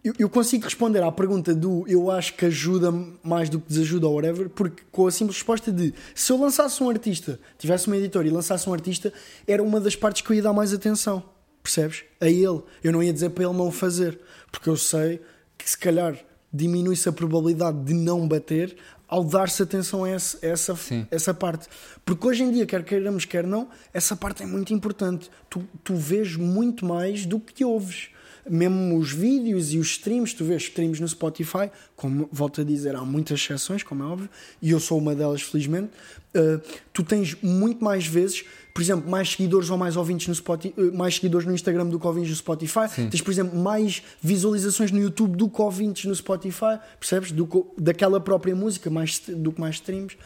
eu, 0.03 0.15
eu 0.19 0.29
consigo 0.29 0.65
responder 0.65 1.03
à 1.03 1.13
pergunta 1.13 1.55
do 1.55 1.85
eu 1.87 2.11
acho 2.11 2.35
que 2.35 2.47
ajuda 2.47 2.91
mais 3.23 3.49
do 3.49 3.61
que 3.61 3.69
desajuda 3.69 4.09
ou 4.09 4.15
whatever, 4.15 4.49
porque 4.49 4.83
com 4.91 5.07
a 5.07 5.11
simples 5.11 5.37
resposta 5.37 5.71
de 5.71 5.95
se 6.15 6.33
eu 6.33 6.39
lançasse 6.39 6.83
um 6.83 6.89
artista, 6.89 7.39
tivesse 7.59 7.87
uma 7.87 7.97
editora 7.97 8.27
e 8.27 8.31
lançasse 8.31 8.69
um 8.69 8.73
artista, 8.73 9.13
era 9.47 9.63
uma 9.63 9.81
das 9.81 9.95
partes 9.95 10.23
que 10.23 10.31
eu 10.31 10.37
ia 10.37 10.43
dar 10.43 10.53
mais 10.53 10.73
atenção, 10.73 11.23
percebes? 11.63 12.05
A 12.21 12.29
ele. 12.29 12.63
Eu 12.83 12.93
não 12.93 13.03
ia 13.03 13.13
dizer 13.13 13.31
para 13.31 13.45
ele 13.45 13.57
não 13.57 13.69
o 13.69 13.73
fazer, 13.73 14.19
porque 14.51 14.69
eu 14.69 14.77
sei 14.77 15.21
que 15.57 15.69
se 15.69 15.77
calhar 15.77 16.19
diminui-se 16.53 17.09
a 17.09 17.13
probabilidade 17.13 17.85
de 17.85 17.95
não 17.95 18.27
bater 18.27 18.77
ao 19.11 19.25
dar-se 19.25 19.61
atenção 19.61 20.05
a 20.05 20.09
essa, 20.09 20.39
a 20.41 20.49
essa, 20.49 20.77
Sim. 20.77 21.07
essa 21.11 21.35
parte. 21.35 21.67
Porque 22.05 22.27
hoje 22.29 22.45
em 22.45 22.53
dia, 22.53 22.65
quer 22.65 22.85
queiramos, 22.85 23.25
quer 23.25 23.45
não, 23.45 23.69
essa 23.93 24.15
parte 24.15 24.45
é 24.45 24.47
muito 24.47 24.73
importante. 24.73 25.29
Tu, 25.51 25.69
tu 25.83 25.97
vês 25.97 26.37
muito 26.37 26.87
mais 26.87 27.27
do 27.27 27.41
que 27.41 27.65
ouves. 27.65 28.11
Mesmo 28.51 28.99
os 28.99 29.13
vídeos 29.13 29.73
e 29.73 29.79
os 29.79 29.93
streams, 29.93 30.35
tu 30.35 30.45
vês 30.45 30.63
streams 30.63 31.01
no 31.01 31.09
Spotify, 31.09 31.71
como 31.95 32.29
volto 32.33 32.61
a 32.61 32.65
dizer, 32.65 32.97
há 32.97 33.03
muitas 33.03 33.39
exceções, 33.41 33.83
como 33.83 34.03
é 34.03 34.07
óbvio, 34.07 34.29
e 34.61 34.71
eu 34.71 34.81
sou 34.81 34.99
uma 34.99 35.15
delas, 35.15 35.41
felizmente. 35.41 35.91
Uh, 36.35 36.61
tu 36.93 37.03
tens 37.05 37.37
muito 37.43 37.83
mais 37.83 38.07
vezes, 38.07 38.45
por 38.75 38.83
exemplo, 38.83 39.09
mais 39.09 39.31
seguidores 39.31 39.71
ou 39.71 39.79
mais 39.79 39.97
ouvintes 39.97 40.27
no 40.27 40.35
Spotify, 40.35 40.75
uh, 40.77 40.97
mais 40.97 41.15
seguidores 41.15 41.47
no 41.47 41.55
Instagram 41.55 41.87
do 41.87 42.01
que 42.01 42.07
ouvintes 42.07 42.31
no 42.31 42.37
Spotify. 42.37 42.89
Tens, 43.11 43.21
por 43.21 43.31
exemplo, 43.31 43.59
mais 43.59 44.03
visualizações 44.21 44.91
no 44.91 44.99
YouTube 44.99 45.37
do 45.37 45.49
que 45.49 45.63
ouvintes 45.63 46.05
no 46.05 46.15
Spotify, 46.15 46.79
percebes? 46.99 47.31
Do 47.31 47.47
que, 47.47 47.63
daquela 47.79 48.21
própria 48.21 48.55
música, 48.57 48.91
mais, 48.91 49.21
do 49.29 49.53
que 49.53 49.61
mais 49.61 49.77
streams. 49.77 50.17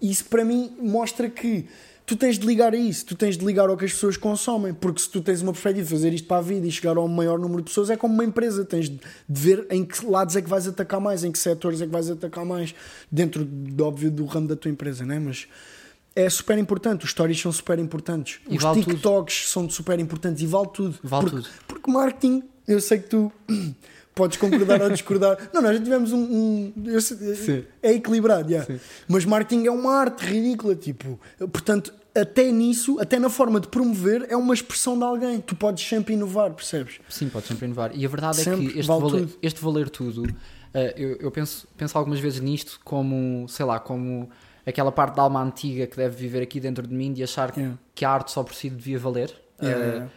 Isso 0.00 0.24
para 0.24 0.44
mim 0.44 0.72
mostra 0.80 1.28
que 1.28 1.66
tu 2.06 2.16
tens 2.16 2.38
de 2.38 2.46
ligar 2.46 2.72
a 2.72 2.76
isso, 2.76 3.04
tu 3.04 3.16
tens 3.16 3.36
de 3.36 3.44
ligar 3.44 3.68
ao 3.68 3.76
que 3.76 3.84
as 3.84 3.92
pessoas 3.92 4.16
consomem, 4.16 4.72
porque 4.72 5.00
se 5.00 5.10
tu 5.10 5.20
tens 5.20 5.42
uma 5.42 5.52
perspectiva 5.52 5.84
de 5.84 5.90
fazer 5.92 6.14
isto 6.14 6.28
para 6.28 6.36
a 6.36 6.40
vida 6.40 6.64
e 6.66 6.70
chegar 6.70 6.96
ao 6.96 7.08
maior 7.08 7.36
número 7.38 7.58
de 7.62 7.64
pessoas, 7.64 7.90
é 7.90 7.96
como 7.96 8.14
uma 8.14 8.24
empresa, 8.24 8.64
tens 8.64 8.88
de 8.88 9.00
ver 9.28 9.66
em 9.70 9.84
que 9.84 10.06
lados 10.06 10.36
é 10.36 10.40
que 10.40 10.48
vais 10.48 10.68
atacar 10.68 11.00
mais, 11.00 11.24
em 11.24 11.32
que 11.32 11.38
setores 11.38 11.82
é 11.82 11.86
que 11.86 11.92
vais 11.92 12.08
atacar 12.08 12.44
mais, 12.44 12.74
dentro, 13.10 13.44
de, 13.44 13.82
óbvio, 13.82 14.10
do 14.10 14.24
ramo 14.24 14.46
da 14.46 14.54
tua 14.54 14.70
empresa, 14.70 15.04
né? 15.04 15.18
Mas 15.18 15.48
é 16.14 16.30
super 16.30 16.56
importante, 16.56 17.04
os 17.04 17.10
stories 17.10 17.40
são 17.40 17.50
super 17.50 17.78
importantes, 17.78 18.40
E 18.48 18.56
os 18.56 18.62
vale 18.62 18.82
tudo. 18.82 18.94
TikToks 18.94 19.50
são 19.50 19.68
super 19.68 19.98
importantes 19.98 20.42
e 20.42 20.46
vale 20.46 20.68
tudo. 20.72 20.96
Vale 21.02 21.24
porque, 21.24 21.42
tudo. 21.42 21.48
porque 21.66 21.90
marketing, 21.90 22.44
eu 22.68 22.80
sei 22.80 22.98
que 23.00 23.08
tu 23.08 23.32
podes 24.16 24.36
concordar 24.38 24.82
ou 24.82 24.90
discordar. 24.90 25.38
Não, 25.54 25.62
nós 25.62 25.76
já 25.76 25.82
tivemos 25.84 26.12
um. 26.12 26.18
um- 26.18 27.00
Sim. 27.00 27.64
é 27.80 27.92
equilibrado, 27.92 28.50
yeah. 28.50 28.66
Sim. 28.66 28.80
mas 29.06 29.24
marketing 29.24 29.66
é 29.66 29.70
uma 29.70 29.92
arte 29.94 30.24
ridícula, 30.26 30.74
tipo. 30.74 31.20
Portanto, 31.38 31.94
até 32.14 32.50
nisso, 32.50 32.98
até 32.98 33.18
na 33.18 33.28
forma 33.28 33.60
de 33.60 33.68
promover, 33.68 34.26
é 34.30 34.36
uma 34.36 34.54
expressão 34.54 34.96
de 34.98 35.04
alguém. 35.04 35.38
Tu 35.40 35.54
podes 35.54 35.86
sempre 35.86 36.14
inovar, 36.14 36.50
percebes? 36.52 36.98
Sim, 37.08 37.28
pode 37.28 37.46
sempre 37.46 37.66
inovar. 37.66 37.92
E 37.94 38.04
a 38.04 38.08
verdade 38.08 38.40
é 38.40 38.44
Sempre, 38.44 38.68
que 38.72 38.78
este, 38.78 38.88
vale 38.88 39.00
valer, 39.02 39.20
tudo. 39.26 39.38
este 39.42 39.60
valer 39.62 39.90
tudo, 39.90 40.36
eh, 40.72 40.94
eu, 40.96 41.16
eu 41.20 41.30
penso, 41.30 41.68
penso 41.76 41.96
algumas 41.98 42.18
vezes 42.18 42.40
nisto 42.40 42.80
como, 42.82 43.46
sei 43.48 43.66
lá, 43.66 43.78
como 43.78 44.30
aquela 44.64 44.90
parte 44.90 45.14
da 45.16 45.22
alma 45.22 45.42
antiga 45.42 45.86
que 45.86 45.96
deve 45.96 46.16
viver 46.16 46.42
aqui 46.42 46.58
dentro 46.58 46.86
de 46.86 46.94
mim 46.94 47.12
de 47.12 47.22
achar 47.22 47.52
que- 47.52 47.60
Yeah. 47.60 47.78
que 47.94 48.04
a 48.04 48.10
arte 48.10 48.32
só 48.32 48.42
por 48.42 48.54
si 48.54 48.70
devia 48.70 48.98
valer. 48.98 49.30
Yeah, 49.62 49.84
Eh, 49.84 49.88
yeah. 49.90 50.10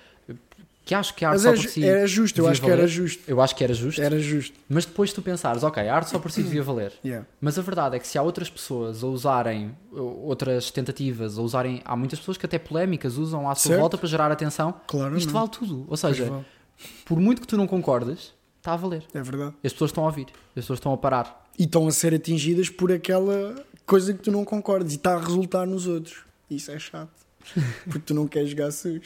Que 0.90 0.96
acho 0.96 1.14
que 1.14 1.24
a 1.24 1.30
arte 1.30 1.44
Mas 1.44 1.44
só 1.44 1.50
é 1.62 1.64
por 1.64 1.70
si. 1.72 1.86
era 1.86 2.08
justo, 2.08 2.40
eu 2.42 2.48
acho 2.48 2.60
que 2.62 2.66
era 2.68 2.78
valer. 2.78 2.88
justo. 2.88 3.24
Eu 3.28 3.40
acho 3.40 3.56
que 3.56 3.64
era 3.64 3.74
justo. 3.76 4.02
Era 4.02 4.20
justo. 4.20 4.58
Mas 4.68 4.86
depois 4.86 5.14
tu 5.14 5.22
pensares, 5.22 5.62
ok, 5.62 5.88
a 5.88 5.96
arte 5.96 6.10
só 6.10 6.18
por 6.18 6.32
si 6.32 6.42
devia 6.42 6.64
valer. 6.64 6.92
Yeah. 7.06 7.28
Mas 7.40 7.60
a 7.60 7.62
verdade 7.62 7.96
é 7.96 8.00
que 8.00 8.08
se 8.08 8.18
há 8.18 8.24
outras 8.24 8.50
pessoas 8.50 9.04
a 9.04 9.08
usarem 9.08 9.78
outras 9.94 10.72
tentativas, 10.72 11.38
a 11.38 11.42
usarem. 11.44 11.80
Há 11.86 11.96
muitas 11.96 12.18
pessoas 12.18 12.38
que 12.38 12.46
até 12.48 12.58
polémicas 12.58 13.18
usam 13.18 13.48
à 13.48 13.54
sua 13.54 13.70
Certo. 13.70 13.80
volta 13.82 13.98
para 14.00 14.08
gerar 14.10 14.32
atenção. 14.32 14.74
Claro, 14.88 15.16
Isto 15.16 15.28
não. 15.32 15.40
vale 15.42 15.50
tudo. 15.52 15.86
Ou 15.88 15.96
seja, 15.96 16.26
vale. 16.26 16.46
por 17.06 17.20
muito 17.20 17.40
que 17.42 17.48
tu 17.48 17.56
não 17.56 17.68
concordes, 17.68 18.34
está 18.58 18.74
a 18.74 18.76
valer. 18.76 19.04
É 19.14 19.22
verdade. 19.22 19.54
As 19.64 19.72
pessoas 19.72 19.92
estão 19.92 20.06
a 20.06 20.08
ouvir, 20.08 20.26
as 20.50 20.56
pessoas 20.56 20.78
estão 20.80 20.92
a 20.92 20.98
parar. 20.98 21.48
E 21.60 21.66
estão 21.66 21.86
a 21.88 21.92
ser 21.92 22.16
atingidas 22.16 22.68
por 22.68 22.92
aquela 22.92 23.64
coisa 23.86 24.12
que 24.12 24.24
tu 24.24 24.32
não 24.32 24.44
concordas 24.44 24.92
e 24.94 24.96
está 24.96 25.14
a 25.14 25.20
resultar 25.20 25.68
nos 25.68 25.86
outros. 25.86 26.24
Isso 26.50 26.72
é 26.72 26.80
chato. 26.80 27.12
Porque 27.86 28.00
tu 28.00 28.14
não 28.14 28.28
queres 28.28 28.52
jogar 28.52 28.72
sujo. 28.72 29.02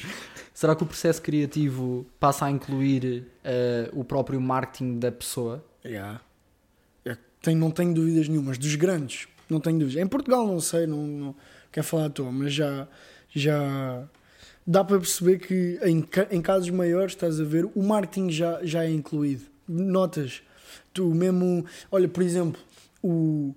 Será 0.53 0.75
que 0.75 0.83
o 0.83 0.85
processo 0.85 1.21
criativo 1.21 2.05
passa 2.19 2.45
a 2.45 2.51
incluir 2.51 3.25
uh, 3.43 3.99
o 3.99 4.03
próprio 4.03 4.39
marketing 4.39 4.99
da 4.99 5.11
pessoa? 5.11 5.63
Yeah. 5.85 6.21
É, 7.05 7.17
tenho, 7.41 7.59
não 7.59 7.71
tenho 7.71 7.93
dúvidas 7.93 8.27
nenhumas. 8.27 8.57
Dos 8.57 8.75
grandes, 8.75 9.27
não 9.49 9.59
tenho 9.59 9.79
dúvidas. 9.79 10.01
Em 10.01 10.07
Portugal, 10.07 10.45
não 10.47 10.59
sei, 10.59 10.85
não, 10.85 11.05
não 11.05 11.35
quero 11.71 11.85
falar 11.85 12.05
à 12.05 12.09
toa, 12.09 12.31
mas 12.31 12.53
já, 12.53 12.87
já 13.33 14.07
dá 14.65 14.83
para 14.83 14.99
perceber 14.99 15.39
que 15.39 15.79
em, 15.83 16.05
em 16.31 16.41
casos 16.41 16.69
maiores, 16.69 17.13
estás 17.13 17.39
a 17.39 17.43
ver, 17.43 17.65
o 17.75 17.83
marketing 17.83 18.29
já, 18.29 18.59
já 18.63 18.83
é 18.83 18.89
incluído. 18.89 19.43
Notas, 19.67 20.41
tu 20.93 21.13
mesmo, 21.13 21.65
olha, 21.91 22.07
por 22.07 22.21
exemplo, 22.21 22.61
o, 23.01 23.55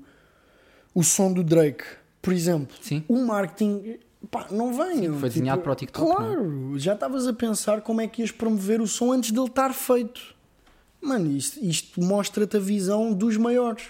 o 0.95 1.03
som 1.03 1.33
do 1.33 1.45
Drake, 1.45 1.85
por 2.23 2.33
exemplo, 2.33 2.77
Sim. 2.81 3.05
o 3.07 3.25
marketing. 3.25 3.99
Pá, 4.31 4.47
não 4.51 4.73
vem. 4.73 5.13
foi 5.19 5.29
desenhado 5.29 5.63
para 5.63 5.73
o 5.73 5.75
TikTok, 5.75 6.11
é? 6.11 6.15
Claro, 6.15 6.73
já 6.79 6.95
estavas 6.95 7.27
a 7.27 7.33
pensar 7.33 7.81
como 7.83 8.01
é 8.01 8.07
que 8.09 8.23
ias 8.23 8.31
promover 8.31 8.81
o 8.81 8.87
som 8.87 9.13
antes 9.13 9.31
dele 9.31 9.47
estar 9.47 9.73
feito. 9.73 10.35
Mano, 11.01 11.31
isto, 11.31 11.59
isto 11.65 12.01
mostra-te 12.03 12.57
a 12.57 12.61
visão 12.61 13.13
dos 13.13 13.37
maiores. 13.37 13.85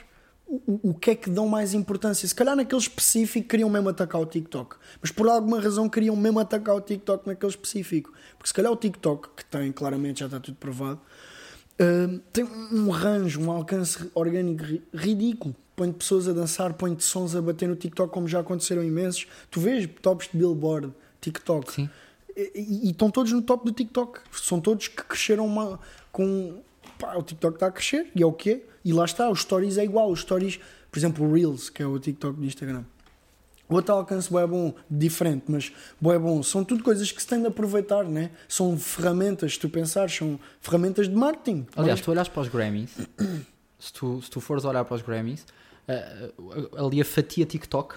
O, 0.46 0.56
o- 0.66 0.90
o 0.90 0.94
que 0.94 1.10
é 1.10 1.14
que 1.14 1.28
dão 1.30 1.48
mais 1.48 1.74
importância? 1.74 2.26
Se 2.28 2.34
calhar 2.34 2.54
naquele 2.54 2.80
específico 2.80 3.48
queriam 3.48 3.68
mesmo 3.70 3.88
atacar 3.88 4.20
o 4.20 4.26
TikTok, 4.26 4.76
mas 5.00 5.10
por 5.10 5.28
alguma 5.28 5.60
razão 5.60 5.88
queriam 5.88 6.14
mesmo 6.14 6.38
atacar 6.38 6.76
o 6.76 6.80
TikTok 6.80 7.26
naquele 7.26 7.50
específico. 7.50 8.12
Porque 8.36 8.48
se 8.48 8.54
calhar 8.54 8.70
o 8.70 8.76
TikTok, 8.76 9.28
que 9.36 9.44
tem, 9.44 9.72
claramente 9.72 10.20
já 10.20 10.26
está 10.26 10.38
tudo 10.38 10.56
provado, 10.56 11.00
hum, 11.80 12.20
tem 12.32 12.44
um 12.44 12.90
range, 12.90 13.38
um 13.38 13.50
alcance 13.50 14.08
orgânico 14.14 14.62
ri- 14.62 14.82
ridículo. 14.94 15.54
Põe 15.76 15.92
pessoas 15.92 16.26
a 16.26 16.32
dançar, 16.32 16.72
põe 16.72 16.98
sons 16.98 17.36
a 17.36 17.42
bater 17.42 17.68
no 17.68 17.76
TikTok, 17.76 18.10
como 18.12 18.26
já 18.26 18.40
aconteceram 18.40 18.82
imensos. 18.82 19.26
Tu 19.50 19.60
vês 19.60 19.86
tops 20.00 20.28
de 20.32 20.38
Billboard, 20.38 20.90
TikTok. 21.20 21.70
Sim. 21.70 21.90
E, 22.34 22.50
e- 22.54 22.86
e 22.86 22.90
estão 22.90 23.10
todos 23.10 23.30
no 23.32 23.42
top 23.42 23.64
do 23.66 23.72
TikTok. 23.72 24.20
São 24.32 24.58
todos 24.60 24.88
que 24.88 24.96
cresceram 25.02 25.44
uma, 25.46 25.78
com. 26.10 26.60
Pá, 26.98 27.14
o 27.16 27.22
TikTok 27.22 27.56
está 27.56 27.66
a 27.66 27.70
crescer 27.70 28.10
e 28.14 28.22
é 28.22 28.26
o 28.26 28.32
que 28.32 28.50
é. 28.52 28.60
E 28.84 28.92
lá 28.92 29.04
está, 29.04 29.28
os 29.30 29.40
stories 29.42 29.76
é 29.76 29.84
igual. 29.84 30.10
Os 30.10 30.20
stories, 30.20 30.58
por 30.90 30.98
exemplo, 30.98 31.26
o 31.28 31.32
Reels, 31.34 31.68
que 31.68 31.82
é 31.82 31.86
o 31.86 31.98
TikTok 31.98 32.38
do 32.40 32.44
Instagram. 32.46 32.84
Outro 33.68 33.94
alcance 33.96 34.34
é 34.34 34.46
bom, 34.46 34.72
diferente, 34.88 35.44
mas 35.48 35.72
é 36.04 36.18
bom. 36.18 36.40
São 36.42 36.64
tudo 36.64 36.84
coisas 36.84 37.10
que 37.10 37.20
se 37.20 37.26
tem 37.26 37.40
de 37.40 37.48
aproveitar, 37.48 38.04
né? 38.04 38.30
São 38.48 38.78
ferramentas, 38.78 39.54
se 39.54 39.58
tu 39.58 39.68
pensares, 39.68 40.14
são 40.14 40.38
ferramentas 40.60 41.08
de 41.08 41.14
marketing. 41.16 41.66
Aliás, 41.76 41.98
Mas- 41.98 42.04
tu 42.04 42.10
olhas 42.12 42.28
para 42.28 42.42
os 42.42 42.48
Grammys, 42.48 42.90
se 43.78 43.92
tu, 43.92 44.22
se 44.22 44.30
tu 44.30 44.40
fores 44.40 44.64
olhar 44.64 44.84
para 44.84 44.94
os 44.94 45.02
Grammys, 45.02 45.44
ali 46.76 47.00
a 47.00 47.04
fatia 47.04 47.46
TikTok 47.46 47.96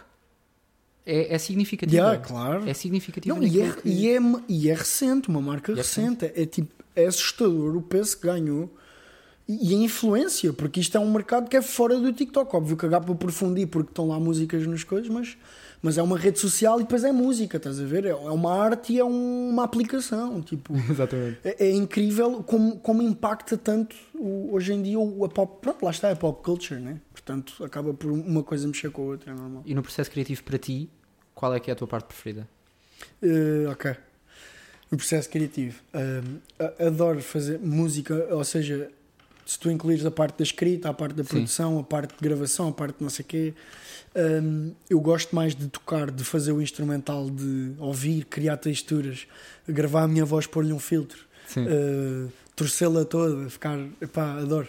é, 1.05 1.33
é 1.33 1.37
significativa. 1.37 1.97
Yeah, 2.01 2.19
claro. 2.27 2.69
É 2.69 2.73
significativa. 2.73 3.35
Não, 3.35 3.43
e, 3.43 3.61
é, 3.61 3.71
que- 3.71 3.89
e, 3.89 4.09
é, 4.09 4.19
e 4.47 4.69
é 4.69 4.73
recente, 4.75 5.27
uma 5.29 5.41
marca 5.41 5.71
é 5.71 5.75
recente. 5.75 6.25
É, 6.25 6.45
tipo, 6.45 6.71
é 6.95 7.05
assustador 7.05 7.75
o 7.75 7.81
peso 7.81 8.17
que 8.19 8.27
ganhou 8.27 8.69
e, 9.47 9.71
e 9.71 9.75
a 9.75 9.77
influência, 9.79 10.53
porque 10.53 10.79
isto 10.79 10.95
é 10.95 10.99
um 10.99 11.11
mercado 11.11 11.49
que 11.49 11.57
é 11.57 11.61
fora 11.61 11.97
do 11.99 12.13
TikTok. 12.13 12.55
Óbvio 12.55 12.77
que 12.77 12.87
dá 12.87 13.01
para 13.01 13.13
aprofundir 13.13 13.67
porque 13.67 13.89
estão 13.91 14.07
lá 14.07 14.19
músicas 14.19 14.67
nas 14.67 14.83
coisas, 14.83 15.09
mas, 15.09 15.35
mas 15.81 15.97
é 15.97 16.03
uma 16.03 16.15
rede 16.17 16.37
social 16.37 16.79
e 16.79 16.83
depois 16.83 17.03
é 17.03 17.11
música, 17.11 17.57
estás 17.57 17.79
a 17.79 17.85
ver? 17.85 18.05
É, 18.05 18.09
é 18.09 18.13
uma 18.15 18.53
arte 18.53 18.93
e 18.93 18.99
é 18.99 19.03
um- 19.03 19.49
uma 19.49 19.63
aplicação. 19.63 20.39
Tipo, 20.43 20.73
Exatamente. 20.91 21.39
é, 21.43 21.65
é 21.69 21.71
incrível 21.71 22.43
como, 22.43 22.77
como 22.77 23.01
impacta 23.01 23.57
tanto 23.57 23.95
o- 24.13 24.49
hoje 24.53 24.73
em 24.73 24.83
dia 24.83 24.99
o, 24.99 25.25
a 25.25 25.29
pop. 25.29 25.59
Pronto, 25.59 25.83
lá 25.83 25.89
está, 25.89 26.09
é 26.09 26.15
pop 26.15 26.43
culture, 26.43 26.79
né? 26.79 27.01
Portanto, 27.29 27.63
acaba 27.63 27.93
por 27.93 28.11
uma 28.11 28.41
coisa 28.41 28.67
mexer 28.67 28.89
com 28.89 29.03
a 29.03 29.05
outra, 29.05 29.31
é 29.31 29.35
normal. 29.35 29.61
E 29.63 29.75
no 29.75 29.83
processo 29.83 30.09
criativo 30.09 30.43
para 30.43 30.57
ti, 30.57 30.89
qual 31.35 31.53
é 31.53 31.59
que 31.59 31.69
é 31.69 31.73
a 31.73 31.75
tua 31.75 31.87
parte 31.87 32.05
preferida? 32.07 32.47
Eh, 33.21 33.67
ok. 33.69 33.95
O 34.91 34.97
processo 34.97 35.29
criativo. 35.29 35.79
Um, 35.93 36.39
a- 36.57 36.87
adoro 36.87 37.21
fazer 37.21 37.59
música, 37.59 38.15
ou 38.33 38.43
seja, 38.43 38.89
se 39.45 39.59
tu 39.59 39.69
incluires 39.69 40.03
a 40.07 40.09
parte 40.09 40.37
da 40.39 40.43
escrita, 40.43 40.89
a 40.89 40.93
parte 40.93 41.13
da 41.13 41.23
produção, 41.23 41.77
a 41.77 41.83
parte 41.83 42.15
de 42.15 42.21
gravação, 42.27 42.69
a 42.69 42.71
parte 42.71 42.97
de 42.97 43.03
não 43.03 43.11
sei 43.11 43.23
o 43.23 43.27
quê, 43.27 43.53
hum, 44.41 44.71
eu 44.89 44.99
gosto 44.99 45.35
mais 45.35 45.53
de 45.55 45.67
tocar, 45.67 46.09
de 46.09 46.23
fazer 46.23 46.51
o 46.51 46.59
instrumental, 46.59 47.29
de 47.29 47.73
ouvir, 47.77 48.25
criar 48.25 48.57
texturas, 48.57 49.27
gravar 49.67 50.01
a 50.01 50.07
minha 50.07 50.25
voz, 50.25 50.47
pôr-lhe 50.47 50.73
um 50.73 50.79
filtro, 50.79 51.19
uh, 51.57 52.31
torcê-la 52.55 53.05
toda, 53.05 53.47
ficar. 53.51 53.77
Epá, 54.01 54.33
adoro. 54.39 54.67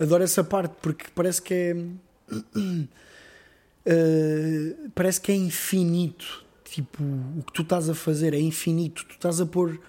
Adoro 0.00 0.22
essa 0.22 0.44
parte 0.44 0.74
porque 0.80 1.06
parece 1.14 1.42
que 1.42 1.54
é. 1.54 1.76
Uh, 3.86 4.90
parece 4.94 5.20
que 5.20 5.32
é 5.32 5.34
infinito. 5.34 6.44
Tipo, 6.64 7.02
o 7.02 7.42
que 7.46 7.52
tu 7.52 7.62
estás 7.62 7.88
a 7.88 7.94
fazer 7.94 8.34
é 8.34 8.40
infinito. 8.40 9.04
Tu 9.06 9.14
estás 9.14 9.40
a 9.40 9.46
pôr 9.46 9.80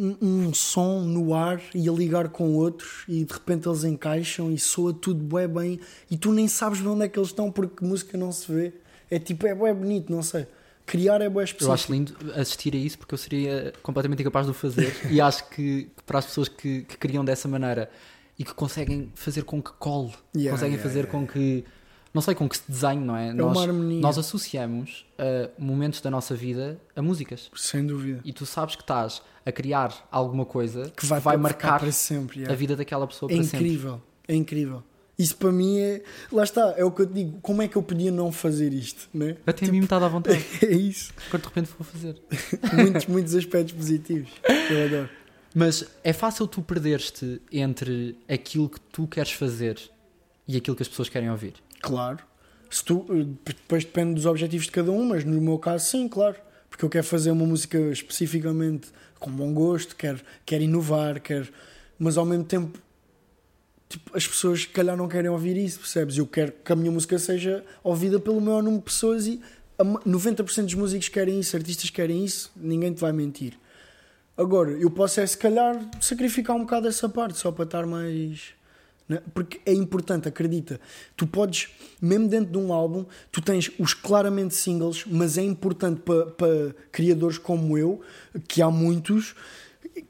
um, 0.00 0.16
um, 0.20 0.54
som 0.54 1.00
no 1.00 1.34
ar 1.34 1.60
e 1.74 1.88
a 1.88 1.92
ligar 1.92 2.30
com 2.30 2.54
outros 2.54 3.04
e 3.06 3.24
de 3.24 3.32
repente 3.32 3.68
eles 3.68 3.84
encaixam 3.84 4.50
e 4.50 4.58
soa 4.58 4.94
tudo 4.94 5.22
bué 5.22 5.46
bem 5.46 5.78
e 6.10 6.16
tu 6.16 6.32
nem 6.32 6.48
sabes 6.48 6.80
onde 6.80 7.04
é 7.04 7.08
que 7.08 7.18
eles 7.18 7.28
estão 7.28 7.52
porque 7.52 7.84
música 7.84 8.16
não 8.16 8.32
se 8.32 8.50
vê. 8.50 8.72
É 9.10 9.18
tipo, 9.18 9.46
é 9.46 9.54
bué 9.54 9.74
bonito, 9.74 10.10
não 10.10 10.22
sei. 10.22 10.46
Criar 10.86 11.20
é 11.20 11.26
específico. 11.26 11.64
Eu 11.64 11.72
acho 11.72 11.92
lindo 11.92 12.16
assistir 12.34 12.74
a 12.74 12.78
isso 12.78 12.98
porque 12.98 13.14
eu 13.14 13.18
seria 13.18 13.72
completamente 13.82 14.20
incapaz 14.22 14.46
de 14.46 14.52
o 14.52 14.54
fazer 14.54 14.92
e 15.10 15.20
acho 15.20 15.48
que, 15.50 15.84
que 15.84 16.02
para 16.04 16.18
as 16.18 16.26
pessoas 16.26 16.48
que, 16.48 16.82
que 16.82 16.96
criam 16.96 17.24
dessa 17.24 17.46
maneira 17.46 17.90
e 18.40 18.44
que 18.44 18.54
conseguem 18.54 19.12
fazer 19.14 19.44
com 19.44 19.60
que 19.60 19.70
cole, 19.72 20.14
yeah, 20.34 20.50
conseguem 20.50 20.76
yeah, 20.76 20.82
fazer 20.82 21.00
yeah. 21.00 21.12
com 21.12 21.26
que 21.30 21.62
não 22.12 22.22
sei 22.22 22.34
com 22.34 22.48
que 22.48 22.56
se 22.56 22.62
desenhe, 22.66 22.98
não 22.98 23.14
é? 23.14 23.28
é 23.28 23.32
nós, 23.34 23.66
nós 24.00 24.16
associamos 24.16 25.04
uh, 25.18 25.50
momentos 25.62 26.00
da 26.00 26.10
nossa 26.10 26.34
vida 26.34 26.80
a 26.96 27.02
músicas. 27.02 27.50
Sem 27.54 27.86
dúvida. 27.86 28.20
E 28.24 28.32
tu 28.32 28.46
sabes 28.46 28.76
que 28.76 28.82
estás 28.82 29.20
a 29.44 29.52
criar 29.52 30.08
alguma 30.10 30.46
coisa 30.46 30.90
que 30.96 31.04
vai, 31.04 31.20
vai 31.20 31.36
marcar 31.36 31.78
para 31.78 31.92
sempre, 31.92 32.38
yeah. 32.38 32.54
a 32.54 32.56
vida 32.56 32.74
daquela 32.74 33.06
pessoa 33.06 33.30
é 33.30 33.36
para 33.36 33.44
incrível, 33.44 33.92
sempre. 33.92 34.04
É 34.26 34.34
incrível. 34.34 34.82
Isso 35.18 35.36
para 35.36 35.52
mim 35.52 35.78
é. 35.78 36.02
Lá 36.32 36.42
está, 36.42 36.72
é 36.78 36.84
o 36.84 36.90
que 36.90 37.02
eu 37.02 37.06
te 37.06 37.12
digo. 37.12 37.38
Como 37.42 37.60
é 37.60 37.68
que 37.68 37.76
eu 37.76 37.82
podia 37.82 38.10
não 38.10 38.32
fazer 38.32 38.72
isto? 38.72 39.06
Né? 39.12 39.36
Até 39.46 39.52
tipo, 39.52 39.68
a 39.68 39.72
mim 39.72 39.78
me 39.80 39.84
está 39.84 39.98
dar 39.98 40.08
vontade. 40.08 40.42
É 40.64 40.72
isso. 40.72 41.12
Agora 41.28 41.42
de 41.42 41.48
repente 41.48 41.70
vou 41.78 41.86
fazer. 41.86 42.16
muitos, 42.72 43.04
muitos 43.04 43.34
aspectos 43.34 43.74
positivos. 43.74 44.30
Eu 44.70 44.86
adoro. 44.86 45.19
Mas 45.54 45.84
é 46.04 46.12
fácil 46.12 46.46
tu 46.46 46.62
perderes-te 46.62 47.40
entre 47.50 48.16
aquilo 48.28 48.68
que 48.68 48.80
tu 48.80 49.06
queres 49.06 49.32
fazer 49.32 49.78
e 50.46 50.56
aquilo 50.56 50.76
que 50.76 50.82
as 50.82 50.88
pessoas 50.88 51.08
querem 51.08 51.30
ouvir. 51.30 51.54
Claro. 51.80 52.18
Se 52.70 52.84
tu, 52.84 53.04
depois 53.44 53.84
depende 53.84 54.14
dos 54.14 54.26
objetivos 54.26 54.66
de 54.66 54.72
cada 54.72 54.92
um, 54.92 55.08
mas 55.08 55.24
no 55.24 55.40
meu 55.40 55.58
caso, 55.58 55.86
sim, 55.86 56.08
claro. 56.08 56.36
Porque 56.68 56.84
eu 56.84 56.88
quero 56.88 57.04
fazer 57.04 57.32
uma 57.32 57.44
música 57.44 57.78
especificamente 57.90 58.88
com 59.18 59.30
bom 59.30 59.52
gosto, 59.52 59.96
quero, 59.96 60.20
quero 60.46 60.62
inovar, 60.62 61.20
quero. 61.20 61.48
Mas 61.98 62.16
ao 62.16 62.24
mesmo 62.24 62.44
tempo, 62.44 62.78
tipo, 63.88 64.16
as 64.16 64.26
pessoas, 64.26 64.62
se 64.62 64.68
calhar, 64.68 64.96
não 64.96 65.08
querem 65.08 65.28
ouvir 65.28 65.56
isso, 65.56 65.80
percebes? 65.80 66.16
Eu 66.16 66.26
quero 66.26 66.52
que 66.64 66.72
a 66.72 66.76
minha 66.76 66.92
música 66.92 67.18
seja 67.18 67.64
ouvida 67.82 68.20
pelo 68.20 68.40
maior 68.40 68.62
número 68.62 68.78
de 68.78 68.84
pessoas 68.84 69.26
e 69.26 69.40
90% 69.78 70.64
dos 70.64 70.74
músicos 70.74 71.08
querem 71.08 71.40
isso, 71.40 71.56
artistas 71.56 71.90
querem 71.90 72.24
isso, 72.24 72.52
ninguém 72.56 72.92
te 72.92 73.00
vai 73.00 73.12
mentir. 73.12 73.58
Agora, 74.40 74.70
eu 74.70 74.90
posso 74.90 75.20
é, 75.20 75.26
se 75.26 75.36
calhar, 75.36 75.78
sacrificar 76.00 76.56
um 76.56 76.60
bocado 76.60 76.88
essa 76.88 77.08
parte 77.08 77.36
só 77.36 77.52
para 77.52 77.64
estar 77.64 77.84
mais 77.84 78.54
né? 79.06 79.20
Porque 79.34 79.60
é 79.66 79.74
importante, 79.74 80.28
acredita. 80.28 80.80
Tu 81.16 81.26
podes, 81.26 81.68
mesmo 82.00 82.28
dentro 82.28 82.52
de 82.52 82.58
um 82.58 82.72
álbum, 82.72 83.04
tu 83.32 83.42
tens 83.42 83.68
os 83.76 83.92
claramente 83.92 84.54
singles, 84.54 85.04
mas 85.04 85.36
é 85.36 85.42
importante 85.42 86.00
para, 86.02 86.26
para 86.26 86.74
criadores 86.92 87.36
como 87.36 87.76
eu, 87.76 88.00
que 88.46 88.62
há 88.62 88.70
muitos, 88.70 89.34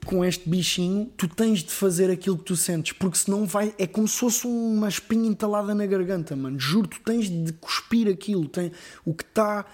com 0.04 0.22
este 0.22 0.46
bichinho, 0.46 1.10
tu 1.16 1.26
tens 1.26 1.60
de 1.60 1.70
fazer 1.70 2.10
aquilo 2.10 2.36
que 2.36 2.44
tu 2.44 2.56
sentes, 2.56 2.92
porque 2.92 3.16
senão 3.16 3.46
vai. 3.46 3.74
É 3.78 3.86
como 3.86 4.06
se 4.06 4.18
fosse 4.18 4.46
uma 4.46 4.90
espinha 4.90 5.30
entalada 5.30 5.74
na 5.74 5.86
garganta, 5.86 6.36
mano. 6.36 6.60
Juro, 6.60 6.86
tu 6.86 7.00
tens 7.00 7.30
de 7.30 7.54
cuspir 7.54 8.06
aquilo. 8.06 8.46
Tem, 8.48 8.70
o 9.02 9.14
que 9.14 9.24
está 9.24 9.64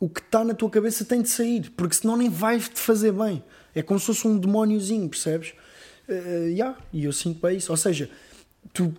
o 0.00 0.08
que 0.08 0.18
está 0.18 0.42
na 0.42 0.52
tua 0.52 0.68
cabeça 0.68 1.04
tem 1.04 1.22
de 1.22 1.28
sair, 1.28 1.70
porque 1.76 1.94
senão 1.94 2.16
nem 2.16 2.28
vai 2.28 2.58
te 2.58 2.80
fazer 2.80 3.12
bem. 3.12 3.40
É 3.74 3.82
como 3.82 3.98
se 3.98 4.06
fosse 4.06 4.26
um 4.26 4.38
demóniozinho, 4.38 5.08
percebes? 5.08 5.54
Uh, 6.08 6.48
yeah, 6.48 6.76
e 6.92 7.04
eu 7.04 7.12
sinto 7.12 7.40
bem 7.40 7.56
isso. 7.56 7.70
Ou 7.72 7.76
seja, 7.76 8.10
tu 8.72 8.94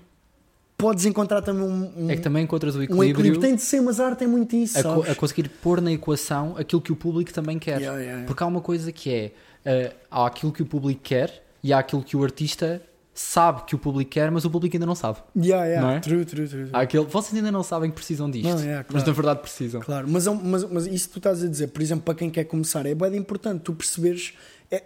podes 0.77 1.05
encontrar 1.05 1.41
também 1.41 1.63
um, 1.63 2.05
um, 2.05 2.09
É 2.09 2.15
que 2.15 2.21
também 2.21 2.43
encontras 2.43 2.75
o 2.75 2.83
equilíbrio. 2.83 3.09
Um 3.09 3.11
equilíbrio 3.11 3.41
tem 3.41 3.55
de 3.55 3.61
ser, 3.61 3.81
mas 3.81 3.99
a 3.99 4.07
arte 4.07 4.23
é 4.23 4.27
muito 4.27 4.55
isso. 4.55 4.79
A, 4.79 4.83
co 4.83 5.01
a, 5.01 5.15
conseguir 5.15 5.49
pôr 5.49 5.79
na 5.79 5.91
equação 5.91 6.55
aquilo 6.57 6.81
que 6.81 6.91
o 6.91 6.95
público 6.95 7.31
também 7.33 7.59
quer. 7.59 7.79
Yeah, 7.79 7.97
yeah, 7.97 8.03
yeah. 8.03 8.25
Porque 8.25 8.43
há 8.43 8.47
uma 8.47 8.61
coisa 8.61 8.91
que 8.91 9.13
é: 9.13 9.31
uh, 9.65 9.95
há 10.09 10.27
aquilo 10.27 10.51
que 10.51 10.61
o 10.61 10.65
público 10.65 11.01
quer 11.03 11.43
e 11.63 11.71
há 11.71 11.79
aquilo 11.79 12.03
que 12.03 12.17
o 12.17 12.23
artista 12.23 12.81
sabe 13.13 13.63
que 13.65 13.75
o 13.75 13.77
público 13.77 14.09
quer, 14.09 14.31
mas 14.31 14.43
o 14.43 14.49
público 14.49 14.75
ainda 14.75 14.85
não 14.85 14.95
sabe. 14.95 15.19
Yeah, 15.35 15.65
yeah. 15.65 15.87
Não 15.87 15.95
é? 15.95 15.99
true, 15.99 16.25
true, 16.25 16.47
true, 16.47 16.63
true. 16.65 16.69
Aquele, 16.73 17.05
vocês 17.05 17.35
ainda 17.35 17.51
não 17.51 17.61
sabem 17.61 17.89
que 17.89 17.95
precisam 17.95 18.29
disto, 18.29 18.49
não, 18.49 18.59
yeah, 18.59 18.83
claro. 18.83 18.93
mas 18.93 19.03
na 19.03 19.13
verdade 19.13 19.41
precisam. 19.41 19.81
Claro, 19.81 20.07
mas, 20.09 20.25
é 20.25 20.31
mas, 20.31 20.63
mas 20.63 20.87
isso 20.87 21.07
que 21.07 21.13
tu 21.13 21.19
estás 21.19 21.43
a 21.43 21.47
dizer, 21.47 21.67
por 21.67 21.81
exemplo, 21.81 22.03
para 22.03 22.15
quem 22.15 22.29
quer 22.29 22.45
começar, 22.45 22.85
é 22.85 22.95
bem 22.95 23.15
importante 23.15 23.61
tu 23.61 23.73
perceberes 23.73 24.33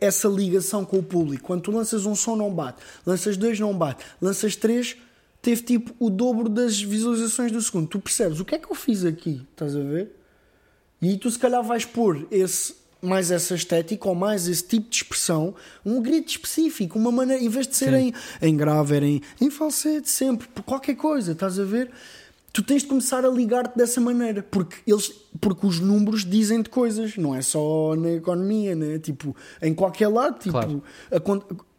essa 0.01 0.27
ligação 0.27 0.83
com 0.83 0.97
o 0.97 1.03
público. 1.03 1.43
Quando 1.43 1.61
tu 1.61 1.71
lanças 1.71 2.05
um 2.05 2.15
som, 2.15 2.35
não 2.35 2.53
bate, 2.53 2.83
lanças 3.05 3.37
dois, 3.37 3.59
não 3.59 3.77
bate, 3.77 4.03
lanças 4.21 4.55
três, 4.55 4.97
teve 5.41 5.61
tipo 5.61 5.93
o 5.97 6.09
dobro 6.09 6.49
das 6.49 6.81
visualizações 6.81 7.51
do 7.51 7.61
segundo. 7.61 7.87
Tu 7.87 7.99
percebes 7.99 8.39
o 8.39 8.45
que 8.45 8.55
é 8.55 8.59
que 8.59 8.69
eu 8.69 8.75
fiz 8.75 9.05
aqui, 9.05 9.45
estás 9.51 9.75
a 9.75 9.79
ver? 9.79 10.11
E 11.01 11.17
tu 11.17 11.29
se 11.29 11.39
calhar 11.39 11.63
vais 11.63 11.85
pôr 11.85 12.27
esse, 12.31 12.75
mais 13.01 13.31
essa 13.31 13.55
estética 13.55 14.07
ou 14.07 14.15
mais 14.15 14.47
esse 14.47 14.63
tipo 14.63 14.89
de 14.89 14.97
expressão, 14.97 15.53
um 15.85 16.01
grito 16.01 16.29
específico, 16.29 16.97
uma 16.97 17.11
maneira, 17.11 17.43
em 17.43 17.49
vez 17.49 17.67
de 17.67 17.75
ser 17.75 17.93
em, 17.93 18.13
em 18.41 18.57
grave, 18.57 18.97
em, 18.99 19.21
em 19.39 19.49
falsete, 19.49 20.09
sempre, 20.09 20.47
por 20.47 20.63
qualquer 20.63 20.95
coisa, 20.95 21.31
estás 21.31 21.59
a 21.59 21.63
ver? 21.63 21.91
Tu 22.51 22.63
tens 22.63 22.81
de 22.81 22.87
começar 22.87 23.23
a 23.23 23.29
ligar-te 23.29 23.77
dessa 23.77 24.01
maneira, 24.01 24.41
porque 24.41 24.77
eles, 24.87 25.11
porque 25.39 25.67
os 25.67 25.79
números 25.79 26.25
dizem-te 26.25 26.69
coisas, 26.69 27.15
não 27.15 27.35
é 27.35 27.41
só 27.41 27.95
na 27.95 28.13
economia, 28.13 28.75
né? 28.75 28.97
tipo, 28.97 29.35
em 29.61 29.75
qualquer 29.75 30.07
lado, 30.07 30.39
tipo, 30.39 30.51
claro. 30.51 30.83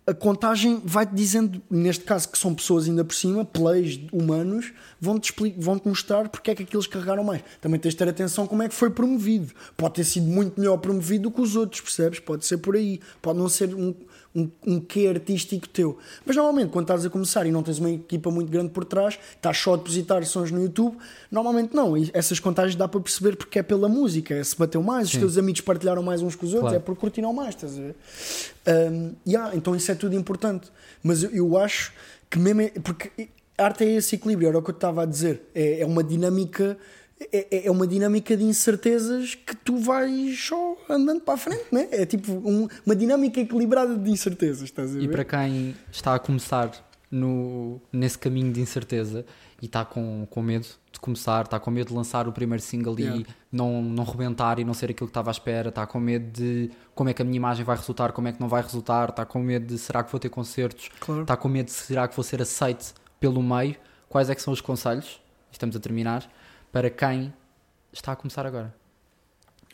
A, 0.09 0.15
contagem 0.15 0.81
vai-te 0.85 1.15
dizendo, 1.15 1.61
neste 1.71 2.05
caso 2.05 2.29
que 2.29 2.39
são 2.39 2.55
pessoas 2.55 2.87
ainda 2.87 3.05
por 3.05 3.15
cima, 3.15 3.45
plays 3.45 4.01
humanos, 4.13 4.73
vão-te 5.01 5.33
vão 5.57 5.81
mostrar 5.85 6.29
porque 6.29 6.51
é 6.51 6.55
que 6.55 6.63
aqueles 6.63 6.87
carregaram 6.87 7.25
mais. 7.25 7.43
Também 7.61 7.79
tens 7.79 7.91
de 7.91 7.99
ter 7.99 8.09
atenção 8.09 8.47
como 8.47 8.63
é 8.63 8.69
que 8.69 8.75
foi 8.75 8.91
promovido. 8.91 9.53
Pode 9.77 9.95
ter 9.95 10.05
sido 10.05 10.27
muito 10.27 10.59
melhor 10.61 10.79
promovido 10.79 11.25
do 11.25 11.31
que 11.31 11.41
os 11.41 11.57
outros, 11.57 11.81
percebes? 11.81 12.21
Pode 12.21 12.47
ser 12.47 12.59
por 12.59 12.77
aí. 12.77 13.01
Pode 13.21 13.39
não 13.39 13.49
ser 13.49 13.75
um, 13.75 13.95
um, 14.35 14.51
um 14.67 14.81
quê 14.81 15.07
artístico 15.09 15.69
teu. 15.69 15.99
Mas 16.25 16.37
normalmente, 16.37 16.71
quando 16.71 16.85
estás 16.85 17.05
a 17.05 17.11
começar 17.11 17.47
e 17.47 17.51
não 17.51 17.63
tens 17.63 17.79
uma 17.79 17.91
equipa 17.91 18.31
muito 18.31 18.51
grande 18.51 18.71
por 18.71 18.85
trás, 18.85 19.19
estás 19.35 19.57
só 19.59 19.75
a 19.75 19.77
depositar 19.77 20.25
sons 20.25 20.51
no 20.51 20.63
YouTube, 20.63 20.97
normalmente 21.31 21.75
não. 21.75 21.97
E 21.97 22.11
essas 22.13 22.39
contagens 22.39 22.77
dá 22.77 22.87
para 22.87 23.01
perceber 23.01 23.37
porque 23.37 23.59
é 23.59 23.63
pela 23.63 23.89
música, 23.89 24.35
é 24.35 24.45
se 24.45 24.57
bateu 24.57 24.83
mais, 24.83 25.09
Sim. 25.09 25.17
os 25.17 25.21
teus 25.21 25.39
amigos 25.39 25.61
partilharam 25.61 26.03
mais 26.03 26.23
uns 26.23 26.35
com 26.35 26.47
os 26.47 26.53
outros, 26.53 26.71
claro. 26.71 26.83
é 26.83 26.85
porque 26.85 27.01
curtiram 27.01 27.33
mais, 27.33 27.55
estás 27.55 27.79
a 27.79 27.83
ver? 27.83 27.97
Um, 28.93 29.13
yeah, 29.27 29.55
então 29.57 29.75
isso 29.75 29.91
é 29.91 29.95
tudo 29.95 30.15
importante. 30.15 30.71
Mas 31.03 31.23
eu, 31.23 31.31
eu 31.31 31.59
acho 31.59 31.93
que 32.31 32.39
mesmo. 32.39 32.63
É, 32.63 32.71
porque 32.83 33.29
arte 33.57 33.85
é 33.85 33.93
esse 33.97 34.15
equilíbrio, 34.15 34.49
era 34.49 34.59
o 34.59 34.63
que 34.63 34.71
eu 34.71 34.75
estava 34.75 35.03
a 35.03 35.07
dizer. 35.07 35.43
É, 35.55 35.81
é 35.81 35.87
uma 35.87 36.05
dinâmica 36.05 36.77
é, 37.21 37.47
é, 37.51 37.67
é 37.67 37.71
uma 37.71 37.87
dinâmica 37.87 38.37
de 38.37 38.45
incertezas 38.45 39.35
que 39.35 39.57
tu 39.57 39.77
vais 39.79 40.39
só 40.39 40.77
andando 40.89 41.21
para 41.21 41.35
a 41.35 41.37
frente, 41.37 41.65
né? 41.73 41.89
é 41.91 42.07
tipo 42.07 42.33
um, 42.33 42.69
uma 42.87 42.95
dinâmica 42.95 43.41
equilibrada 43.41 43.97
de 43.97 44.11
incertezas. 44.11 44.65
Estás 44.65 44.95
a 44.95 44.99
ver? 44.99 45.05
E 45.05 45.09
para 45.09 45.25
quem 45.25 45.75
está 45.91 46.15
a 46.15 46.19
começar 46.19 46.71
no, 47.11 47.81
nesse 47.93 48.19
caminho 48.19 48.53
de 48.53 48.61
incerteza 48.61 49.25
e 49.61 49.67
está 49.67 49.85
com, 49.85 50.27
com 50.31 50.43
medo 50.43 50.67
de 50.93 51.01
começar, 51.01 51.45
está 51.45 51.59
com 51.59 51.71
medo 51.71 51.89
de 51.89 51.95
lançar 51.95 52.29
o 52.29 52.33
primeiro 52.33 52.63
single 52.63 52.99
yeah. 52.99 53.21
e 53.21 53.27
não, 53.51 53.83
não 53.83 54.05
rebentar 54.05 54.59
e 54.59 54.65
não 54.65 54.75
ser 54.75 54.91
aquilo 54.91 55.09
que 55.09 55.11
estava 55.11 55.31
à 55.31 55.33
espera, 55.33 55.71
está 55.71 55.87
com 55.87 55.99
medo 55.99 56.31
de 56.31 56.71
como 56.95 57.11
é 57.11 57.15
que 57.15 57.23
a 57.23 57.25
minha 57.25 57.37
imagem 57.37 57.65
vai 57.65 57.77
resultar, 57.77 58.13
como 58.13 58.29
é 58.29 58.33
que 58.33 58.41
não 58.41 58.49
vai 58.49 58.63
resultar, 58.63 59.09
está 59.09 59.25
com 59.25 59.41
medo 59.41 59.67
de 59.67 59.79
será 59.79 60.05
que 60.05 60.13
vou 60.13 60.21
ter 60.21 60.29
concertos, 60.29 60.91
claro. 61.01 61.23
está 61.23 61.37
com 61.37 61.49
medo 61.49 61.67
de 61.67 61.73
será 61.73 62.07
que 62.07 62.15
vou 62.15 62.23
ser 62.23 62.41
aceite 62.41 62.95
pelo 63.19 63.43
meio, 63.43 63.75
quais 64.09 64.31
é 64.31 64.35
que 64.35 64.43
são 64.43 64.53
os 64.53 64.61
conselhos? 64.61 65.21
Estamos 65.51 65.75
a 65.75 65.81
terminar 65.81 66.31
para 66.73 66.91
quem 66.91 67.33
está 67.93 68.13
a 68.13 68.17
começar 68.17 68.47
agora? 68.47 68.75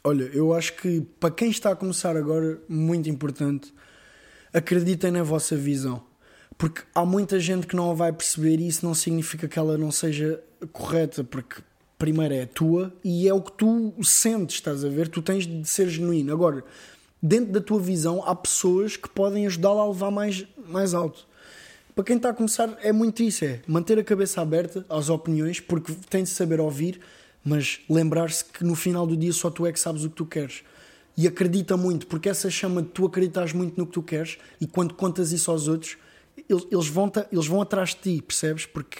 Olha, 0.02 0.24
eu 0.34 0.52
acho 0.52 0.74
que 0.76 1.00
para 1.18 1.30
quem 1.30 1.50
está 1.50 1.70
a 1.70 1.76
começar 1.76 2.16
agora, 2.16 2.60
muito 2.68 3.08
importante, 3.08 3.72
acreditem 4.52 5.10
na 5.10 5.22
vossa 5.22 5.56
visão. 5.56 6.02
Porque 6.56 6.82
há 6.94 7.04
muita 7.04 7.40
gente 7.40 7.66
que 7.66 7.74
não 7.74 7.90
a 7.90 7.94
vai 7.94 8.12
perceber 8.12 8.60
e 8.60 8.68
isso 8.68 8.86
não 8.86 8.94
significa 8.94 9.48
que 9.48 9.58
ela 9.58 9.76
não 9.76 9.90
seja 9.90 10.40
correta, 10.72 11.24
porque 11.24 11.62
primeiro 11.98 12.34
é 12.34 12.42
a 12.42 12.46
tua 12.46 12.92
e 13.02 13.28
é 13.28 13.34
o 13.34 13.40
que 13.40 13.52
tu 13.52 13.94
sentes, 14.02 14.56
estás 14.56 14.84
a 14.84 14.88
ver? 14.88 15.08
Tu 15.08 15.22
tens 15.22 15.46
de 15.46 15.66
ser 15.68 15.88
genuíno. 15.88 16.32
Agora, 16.32 16.62
dentro 17.22 17.52
da 17.52 17.60
tua 17.60 17.80
visão, 17.80 18.22
há 18.24 18.34
pessoas 18.36 18.96
que 18.96 19.08
podem 19.08 19.46
ajudá-la 19.46 19.82
a 19.82 19.88
levar 19.88 20.10
mais, 20.10 20.46
mais 20.68 20.94
alto 20.94 21.26
para 21.94 22.04
quem 22.04 22.16
está 22.16 22.30
a 22.30 22.34
começar 22.34 22.76
é 22.82 22.92
muito 22.92 23.22
isso, 23.22 23.44
é 23.44 23.60
manter 23.66 23.98
a 23.98 24.04
cabeça 24.04 24.40
aberta 24.40 24.84
às 24.88 25.08
opiniões, 25.08 25.60
porque 25.60 25.92
tem 26.10 26.24
de 26.24 26.30
saber 26.30 26.60
ouvir, 26.60 27.00
mas 27.44 27.80
lembrar-se 27.88 28.44
que 28.44 28.64
no 28.64 28.74
final 28.74 29.06
do 29.06 29.16
dia 29.16 29.32
só 29.32 29.48
tu 29.48 29.64
é 29.64 29.72
que 29.72 29.78
sabes 29.78 30.04
o 30.04 30.10
que 30.10 30.16
tu 30.16 30.26
queres. 30.26 30.64
E 31.16 31.28
acredita 31.28 31.76
muito, 31.76 32.08
porque 32.08 32.28
essa 32.28 32.50
chama 32.50 32.82
de 32.82 32.88
tu 32.88 33.06
acreditas 33.06 33.52
muito 33.52 33.78
no 33.78 33.86
que 33.86 33.92
tu 33.92 34.02
queres 34.02 34.38
e 34.60 34.66
quando 34.66 34.94
contas 34.94 35.30
isso 35.30 35.50
aos 35.50 35.68
outros, 35.68 35.96
eles, 36.48 36.88
vão, 36.88 37.12
eles 37.30 37.46
vão 37.46 37.62
atrás 37.62 37.90
de 37.90 37.96
ti, 37.96 38.22
percebes? 38.22 38.66
Porque 38.66 38.98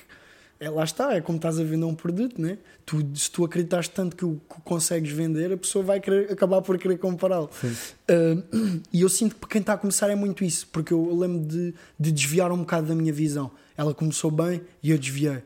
é, 0.65 0.71
lá 0.71 0.83
está, 0.83 1.15
é 1.15 1.21
como 1.21 1.37
estás 1.37 1.61
a 1.61 1.63
vender 1.63 1.85
um 1.85 1.95
produto, 1.95 2.41
né? 2.41 2.57
Tu, 2.87 3.07
se 3.15 3.31
tu 3.31 3.45
acreditas 3.45 3.87
tanto 3.87 4.17
que 4.17 4.25
o, 4.25 4.41
que 4.49 4.61
consegues 4.63 5.13
vender, 5.13 5.53
a 5.53 5.57
pessoa 5.57 5.85
vai 5.85 6.01
querer, 6.01 6.33
acabar 6.33 6.63
por 6.63 6.79
querer 6.79 6.97
comprá-lo. 6.99 7.51
Uh, 7.63 8.81
e 8.93 9.03
eu 9.03 9.09
sinto 9.09 9.37
que 9.37 9.47
quem 9.47 9.61
está 9.61 9.75
a 9.75 9.77
começar 9.77 10.09
é 10.09 10.15
muito 10.15 10.43
isso, 10.43 10.67
porque 10.73 10.93
eu 10.93 11.15
lembro 11.15 11.47
de, 11.47 11.75
de 12.01 12.11
desviar 12.11 12.51
um 12.51 12.59
bocado 12.59 12.87
da 12.87 12.95
minha 12.95 13.13
visão. 13.13 13.51
Ela 13.77 13.93
começou 13.93 14.31
bem 14.31 14.63
e 14.83 14.91
eu 14.91 14.99
desviei. 14.99 15.37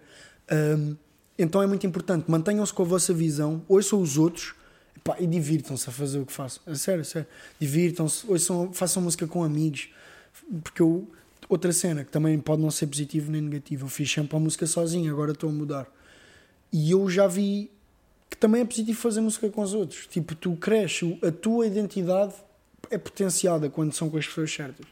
Uh, 0.50 0.96
então 1.36 1.60
é 1.60 1.66
muito 1.66 1.86
importante, 1.86 2.30
mantenham-se 2.30 2.72
com 2.72 2.82
a 2.82 2.86
vossa 2.86 3.12
visão, 3.12 3.62
ouçam 3.68 4.00
os 4.00 4.16
outros 4.18 4.54
e 5.18 5.26
divirtam-se 5.26 5.88
a 5.88 5.92
fazer 5.92 6.18
o 6.18 6.26
que 6.26 6.32
façam. 6.32 6.62
A 6.66 6.74
sério, 6.74 7.00
a 7.00 7.04
sério. 7.04 7.28
Divirtam-se, 7.58 8.26
façam 8.72 9.02
música 9.02 9.26
com 9.26 9.42
amigos, 9.42 9.88
porque 10.62 10.82
eu 10.82 11.08
outra 11.48 11.72
cena 11.72 12.04
que 12.04 12.10
também 12.10 12.38
pode 12.38 12.60
não 12.60 12.70
ser 12.70 12.86
positivo 12.86 13.30
nem 13.30 13.40
negativo. 13.40 13.86
Eu 13.86 13.88
fiz 13.88 14.10
sempre 14.10 14.36
a 14.36 14.40
música 14.40 14.66
sozinho, 14.66 15.12
agora 15.12 15.32
estou 15.32 15.50
a 15.50 15.52
mudar. 15.52 15.86
E 16.72 16.90
eu 16.90 17.08
já 17.08 17.26
vi 17.26 17.70
que 18.28 18.36
também 18.36 18.60
é 18.60 18.64
positivo 18.64 19.00
fazer 19.00 19.20
música 19.20 19.48
com 19.48 19.62
os 19.62 19.74
outros. 19.74 20.06
Tipo, 20.06 20.34
tu 20.34 20.54
cresces, 20.56 21.16
a 21.22 21.30
tua 21.30 21.66
identidade 21.66 22.34
é 22.90 22.98
potenciada 22.98 23.70
quando 23.70 23.92
são 23.92 24.10
com 24.10 24.18
as 24.18 24.26
pessoas 24.26 24.52
certas. 24.52 24.86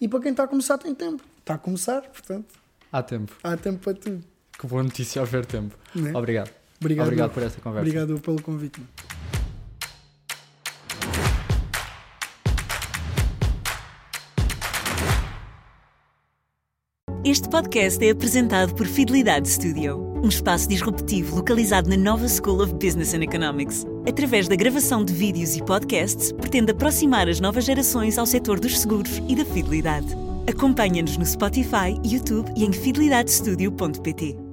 E 0.00 0.08
para 0.08 0.20
quem 0.20 0.30
está 0.30 0.44
a 0.44 0.48
começar, 0.48 0.78
tem 0.78 0.94
tempo. 0.94 1.22
Está 1.38 1.54
a 1.54 1.58
começar, 1.58 2.02
portanto. 2.02 2.54
Há 2.90 3.02
tempo. 3.02 3.36
Há 3.42 3.56
tempo 3.56 3.78
para 3.78 3.94
tudo. 3.94 4.24
Que 4.58 4.66
boa 4.66 4.82
notícia 4.82 5.20
haver 5.22 5.44
tempo. 5.46 5.76
É? 5.96 6.16
Obrigado. 6.16 6.50
Obrigado. 6.80 7.06
Obrigado 7.06 7.30
por 7.32 7.42
esta 7.42 7.60
conversa. 7.60 7.88
Obrigado 7.88 8.20
pelo 8.20 8.42
convite. 8.42 8.80
Este 17.24 17.48
podcast 17.48 18.04
é 18.04 18.10
apresentado 18.10 18.74
por 18.74 18.86
Fidelidade 18.86 19.48
Studio, 19.48 19.98
um 20.22 20.28
espaço 20.28 20.68
disruptivo 20.68 21.36
localizado 21.36 21.88
na 21.88 21.96
Nova 21.96 22.28
School 22.28 22.62
of 22.62 22.74
Business 22.74 23.14
and 23.14 23.22
Economics. 23.22 23.86
Através 24.06 24.46
da 24.46 24.54
gravação 24.54 25.02
de 25.02 25.14
vídeos 25.14 25.56
e 25.56 25.62
podcasts, 25.62 26.32
pretende 26.32 26.72
aproximar 26.72 27.26
as 27.26 27.40
novas 27.40 27.64
gerações 27.64 28.18
ao 28.18 28.26
setor 28.26 28.60
dos 28.60 28.78
seguros 28.78 29.22
e 29.26 29.34
da 29.34 29.44
fidelidade. 29.46 30.08
Acompanha-nos 30.46 31.16
no 31.16 31.24
Spotify, 31.24 31.98
YouTube 32.04 32.52
e 32.54 32.62
em 32.62 32.72
fidelidadestudio.pt. 32.74 34.43